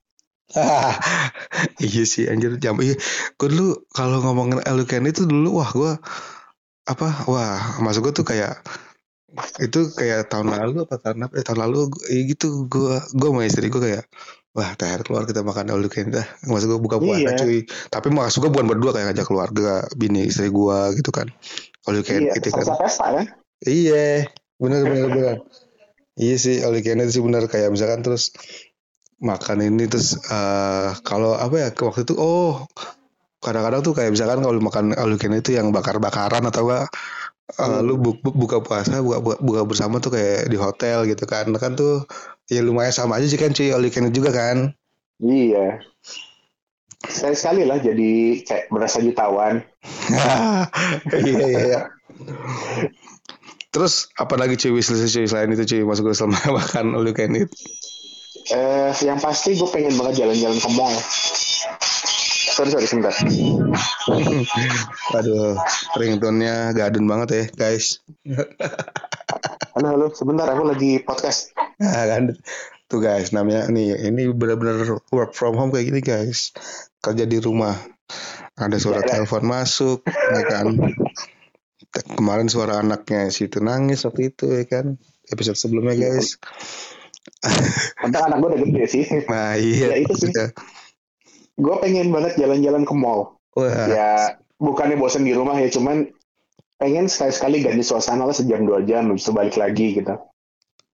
iya 1.84 2.02
sih 2.08 2.24
anjir 2.24 2.56
jam 2.56 2.80
iya 2.80 2.96
gue 3.36 3.48
dulu 3.52 3.84
kalau 3.92 4.24
ngomongin 4.24 4.64
all 4.64 4.80
you 4.80 4.88
can 4.88 5.04
eat 5.04 5.12
itu 5.12 5.28
dulu 5.28 5.60
wah 5.60 5.68
gue 5.68 5.92
apa 6.88 7.08
wah 7.28 7.84
masuk 7.84 8.08
gue 8.08 8.24
tuh 8.24 8.26
kayak 8.32 8.56
itu 9.60 9.92
kayak 9.92 10.32
tahun 10.32 10.56
lalu 10.56 10.88
apa 10.88 10.96
tahun 10.96 11.28
apa 11.28 11.34
eh, 11.36 11.44
tahun 11.44 11.60
lalu 11.68 11.92
ya 12.08 12.20
gitu 12.32 12.64
gue 12.64 12.96
gue 13.12 13.28
sama 13.28 13.44
istri 13.44 13.68
gue 13.68 13.76
kayak 13.76 14.08
wah 14.58 14.74
terakhir 14.74 15.06
keluar 15.06 15.22
kita 15.22 15.46
makan 15.46 15.70
all 15.70 15.86
you 15.86 15.92
can 15.92 16.10
dah. 16.10 16.26
Maksud 16.50 16.66
gue 16.66 16.80
buka 16.82 16.98
puasa 16.98 17.22
iya. 17.22 17.38
cuy. 17.38 17.62
Tapi 17.94 18.10
maksud 18.10 18.42
gue 18.42 18.50
bukan 18.50 18.66
berdua 18.66 18.90
kayak 18.90 19.14
ngajak 19.14 19.26
keluarga 19.30 19.86
bini 19.94 20.26
istri 20.26 20.50
gue 20.50 20.78
gitu 20.98 21.14
kan. 21.14 21.30
All 21.86 21.94
you 21.94 22.02
can 22.02 22.26
iya, 22.26 22.34
gitu 22.34 22.50
kan 22.50 22.66
pesta 22.74 23.06
kan? 23.14 23.24
Iya 23.62 24.26
bener 24.58 24.82
bener 24.82 25.08
bener 25.14 25.36
iya 26.18 26.34
sih 26.34 26.66
all 26.66 26.74
you 26.74 26.82
can 26.82 26.98
itu 26.98 27.18
sih 27.18 27.22
bener 27.22 27.46
kayak 27.46 27.70
misalkan 27.70 28.02
terus 28.02 28.34
makan 29.22 29.62
ini 29.62 29.86
terus 29.86 30.18
uh, 30.30 30.94
kalau 31.06 31.38
apa 31.38 31.54
ya 31.62 31.68
waktu 31.70 32.02
itu 32.02 32.18
oh 32.18 32.66
kadang-kadang 33.38 33.86
tuh 33.86 33.94
kayak 33.94 34.10
misalkan 34.10 34.42
kalau 34.42 34.58
makan 34.58 34.94
all 34.98 35.10
you 35.14 35.18
can 35.18 35.30
itu 35.34 35.54
yang 35.54 35.70
bakar-bakaran 35.70 36.42
atau 36.42 36.66
enggak 36.66 36.90
uh, 37.62 37.80
lu 37.86 37.98
bu 38.02 38.18
bu 38.18 38.34
buka 38.34 38.58
puasa 38.58 38.98
buka, 38.98 39.22
buka 39.22 39.36
buka 39.38 39.60
bersama 39.62 40.02
tuh 40.02 40.14
kayak 40.14 40.50
di 40.50 40.58
hotel 40.58 41.06
gitu 41.06 41.24
kan. 41.26 41.46
Kan 41.54 41.78
tuh 41.78 42.02
ya 42.48 42.64
lumayan 42.64 42.92
sama 42.92 43.20
aja 43.20 43.28
sih 43.28 43.36
kan 43.36 43.52
cuy 43.52 43.70
all 43.70 43.84
you 43.84 43.92
can 43.92 44.08
juga 44.08 44.32
kan. 44.32 44.72
Iya. 45.20 45.84
Sekali 47.04 47.36
sekali 47.36 47.62
lah 47.68 47.78
jadi 47.78 48.42
kayak 48.42 48.72
berasa 48.72 48.98
jutawan. 49.04 49.62
Iya 51.08 51.46
iya, 51.46 51.60
iya. 51.68 51.80
terus 53.68 54.08
apa 54.16 54.34
lagi 54.40 54.56
cuy 54.56 54.80
wishlist 54.80 55.12
cuy 55.12 55.28
selain 55.28 55.52
itu 55.52 55.64
cuy 55.68 55.82
masuk 55.84 56.10
ke 56.10 56.16
selama 56.16 56.40
makan 56.58 56.96
all 56.96 57.04
you 57.04 57.14
can 57.14 57.36
eat 57.36 57.52
eh 58.48 58.90
yang 59.04 59.20
pasti 59.20 59.60
gue 59.60 59.68
pengen 59.68 59.92
banget 60.00 60.24
jalan-jalan 60.24 60.56
ke 60.56 60.70
mall. 60.72 60.94
Sorry 62.56 62.72
sorry 62.72 62.88
sebentar. 62.88 63.12
Aduh 65.20 65.52
ringtone-nya 66.00 66.72
gadun 66.72 67.04
banget 67.04 67.28
ya 67.28 67.44
guys 67.52 68.00
halo 69.78 69.94
halo 69.94 70.06
sebentar 70.10 70.50
aku 70.50 70.66
lagi 70.66 70.98
podcast 71.06 71.54
nah, 71.78 72.02
kan 72.10 72.34
tuh 72.90 72.98
guys 72.98 73.30
namanya 73.30 73.70
nih 73.70 74.10
ini 74.10 74.26
benar-benar 74.34 75.06
work 75.14 75.38
from 75.38 75.54
home 75.54 75.70
kayak 75.70 75.94
gini 75.94 76.02
guys 76.02 76.50
kerja 76.98 77.22
di 77.30 77.38
rumah 77.38 77.78
ada 78.58 78.74
suara 78.74 79.06
ya, 79.06 79.22
telepon 79.22 79.46
masuk 79.46 80.02
ya 80.02 80.42
kan 80.50 80.74
kemarin 81.94 82.50
suara 82.50 82.82
anaknya 82.82 83.30
situ 83.30 83.62
nangis 83.62 84.02
waktu 84.02 84.34
itu 84.34 84.50
ya 84.50 84.66
kan 84.66 84.98
episode 85.30 85.54
sebelumnya 85.54 85.94
iya. 85.94 86.10
guys 86.10 86.42
Entah 88.02 88.26
anak 88.26 88.42
gue 88.42 88.48
udah 88.50 88.60
gede 88.66 88.84
sih. 88.90 89.04
Nah 89.30 89.54
iya. 89.54 89.94
ya 89.94 89.96
itu 90.02 90.26
sih 90.26 90.34
gue 91.54 91.74
pengen 91.78 92.10
banget 92.10 92.34
jalan-jalan 92.34 92.82
ke 92.82 92.94
mall. 92.98 93.38
Wah. 93.54 93.86
Ya 93.86 94.10
bukannya 94.58 94.98
bosan 94.98 95.22
di 95.22 95.38
rumah 95.38 95.54
ya, 95.54 95.70
cuman 95.70 96.10
pengen 96.78 97.10
sekali-sekali 97.10 97.66
ganti 97.66 97.82
suasana 97.82 98.24
lah 98.24 98.34
sejam 98.34 98.64
dua 98.64 98.82
jam, 98.86 99.10
bisa 99.10 99.34
balik 99.34 99.58
lagi 99.58 99.98
gitu. 99.98 100.14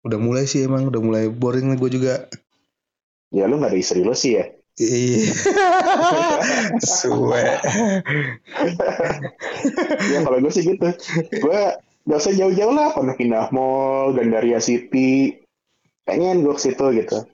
Udah 0.05 0.19
mulai 0.21 0.49
sih 0.49 0.64
emang, 0.64 0.88
udah 0.88 1.01
mulai 1.01 1.25
boring 1.29 1.73
nih 1.73 1.79
gue 1.81 1.90
juga. 1.93 2.14
Ya 3.33 3.49
lu 3.49 3.61
gak 3.61 3.73
ada 3.73 3.79
istri 3.79 4.05
lo 4.05 4.16
sih 4.16 4.40
ya? 4.40 4.45
Iya. 4.81 5.33
Suwe. 7.01 7.45
ya 10.09 10.19
kalau 10.25 10.38
gue 10.40 10.53
sih 10.53 10.64
gitu. 10.64 10.88
Gue 11.40 11.61
gak 12.09 12.21
usah 12.21 12.33
jauh-jauh 12.33 12.73
lah, 12.73 12.97
pernah 12.97 13.16
pindah 13.16 13.53
mall, 13.53 14.16
Gandaria 14.16 14.61
City. 14.61 15.37
Pengen 16.09 16.45
gue 16.45 16.55
ke 16.57 16.62
situ 16.64 16.85
gitu 16.97 17.29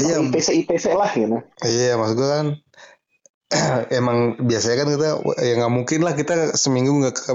iya 0.00 0.16
ITC 0.24 0.48
ITC 0.64 0.84
lah 0.96 1.10
gitu 1.12 1.38
iya 1.68 2.00
maksud 2.00 2.16
gue 2.16 2.28
kan 2.28 2.46
emang 3.98 4.40
biasanya 4.40 4.76
kan 4.84 4.88
kita 4.96 5.08
ya 5.44 5.52
nggak 5.60 5.72
mungkin 5.72 6.00
lah 6.04 6.16
kita 6.16 6.56
seminggu 6.56 7.04
nggak 7.04 7.14
ke, 7.14 7.32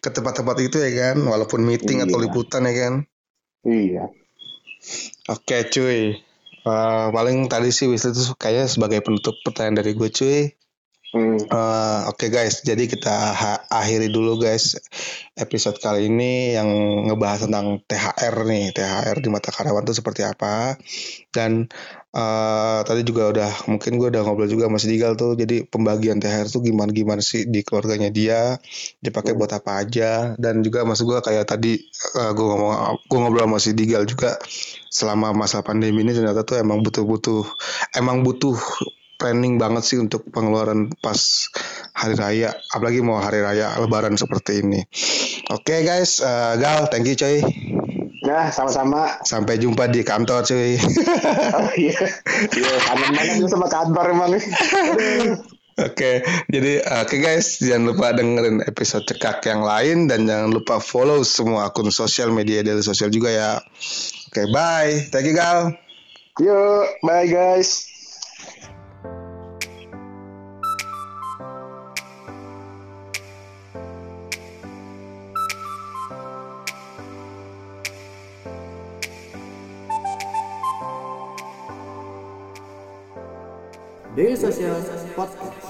ke 0.00 0.08
tempat-tempat 0.10 0.56
itu 0.64 0.76
ya 0.80 0.90
kan 0.92 1.16
walaupun 1.20 1.60
meeting 1.62 2.00
iya. 2.00 2.08
atau 2.08 2.18
liputan 2.20 2.64
ya 2.64 2.74
kan 2.74 2.94
iya 3.68 4.04
oke 5.28 5.56
cuy 5.68 6.18
uh, 6.64 7.12
paling 7.12 7.46
tadi 7.52 7.70
sih 7.70 7.86
wishlist 7.88 8.16
itu 8.16 8.32
kayaknya 8.40 8.66
sebagai 8.68 9.00
penutup 9.04 9.36
pertanyaan 9.44 9.84
dari 9.84 9.92
gue 9.92 10.08
cuy 10.08 10.56
Hmm. 11.14 11.38
Uh, 11.46 12.10
Oke 12.10 12.26
okay 12.26 12.28
guys, 12.34 12.66
jadi 12.66 12.90
kita 12.90 13.38
akhiri 13.70 14.10
dulu 14.10 14.34
guys 14.34 14.82
episode 15.38 15.78
kali 15.78 16.10
ini 16.10 16.58
yang 16.58 16.66
ngebahas 17.06 17.46
tentang 17.46 17.78
THR 17.86 18.34
nih, 18.42 18.74
THR 18.74 19.22
di 19.22 19.30
mata 19.30 19.54
karyawan 19.54 19.86
itu 19.86 19.94
seperti 19.94 20.26
apa. 20.26 20.74
Dan 21.30 21.70
uh, 22.14 22.80
tadi 22.86 23.02
juga 23.02 23.28
udah 23.34 23.50
mungkin 23.66 23.98
gue 23.98 24.08
udah 24.14 24.22
ngobrol 24.22 24.46
juga 24.46 24.70
masih 24.70 24.94
Digal 24.94 25.18
tuh, 25.18 25.34
jadi 25.34 25.66
pembagian 25.66 26.22
THR 26.22 26.46
tuh 26.46 26.62
gimana 26.62 26.94
gimana 26.94 27.20
sih 27.20 27.44
di 27.50 27.66
keluarganya 27.66 28.08
dia, 28.14 28.56
dipakai 29.02 29.34
hmm. 29.34 29.38
buat 29.42 29.52
apa 29.52 29.82
aja. 29.82 30.38
Dan 30.38 30.62
juga 30.62 30.86
maksud 30.86 31.04
gue 31.04 31.18
kayak 31.20 31.44
tadi 31.50 31.76
uh, 32.16 32.30
gue 32.32 32.46
ngomong, 32.46 32.72
gue 33.10 33.18
ngobrol 33.18 33.44
sama 33.50 33.58
si 33.58 33.74
Digal 33.74 34.06
juga 34.06 34.38
selama 34.88 35.34
masa 35.34 35.60
pandemi 35.66 36.06
ini 36.06 36.14
ternyata 36.14 36.46
tuh 36.46 36.62
emang 36.62 36.80
butuh-butuh, 36.86 37.42
emang 37.98 38.22
butuh 38.22 38.54
planning 39.18 39.58
banget 39.58 39.82
sih 39.86 39.98
untuk 39.98 40.26
pengeluaran 40.30 40.90
pas 41.02 41.50
hari 41.94 42.14
raya, 42.14 42.50
apalagi 42.70 43.02
mau 43.02 43.18
hari 43.18 43.42
raya 43.42 43.74
lebaran 43.82 44.14
seperti 44.14 44.62
ini. 44.62 44.86
Oke 45.50 45.74
okay, 45.74 45.80
guys, 45.82 46.22
uh, 46.22 46.54
Gal, 46.58 46.86
thank 46.90 47.06
you 47.06 47.18
coy. 47.18 47.42
Nah, 48.24 48.48
sama-sama. 48.48 49.20
Sampai 49.20 49.60
jumpa 49.60 49.84
di 49.92 50.00
kantor 50.00 50.48
cuy. 50.48 50.80
oh 51.60 51.70
iya, 51.76 52.00
iya 52.56 52.72
kangen 52.88 53.10
banget 53.12 53.52
sama 53.52 53.68
kantor 53.68 54.16
emang. 54.16 54.32
Oke, 55.74 55.90
okay, 55.90 56.16
jadi 56.46 56.86
oke 56.86 57.10
okay 57.10 57.18
guys, 57.18 57.58
jangan 57.58 57.90
lupa 57.90 58.14
dengerin 58.14 58.62
episode 58.62 59.10
cekak 59.10 59.42
yang 59.42 59.66
lain 59.66 60.06
dan 60.06 60.22
jangan 60.22 60.54
lupa 60.54 60.78
follow 60.78 61.26
semua 61.26 61.66
akun 61.66 61.90
sosial 61.90 62.30
media 62.30 62.62
dari 62.62 62.78
sosial 62.78 63.10
juga 63.10 63.34
ya. 63.34 63.52
Oke, 64.30 64.46
okay, 64.46 64.46
bye. 64.54 64.94
Thank 65.10 65.26
you 65.26 65.34
Gal. 65.34 65.74
Yuk, 66.38 66.86
bye 67.02 67.26
guys. 67.26 67.93
Daily 84.16 84.36
Social 84.36 84.80
Podcast. 85.16 85.63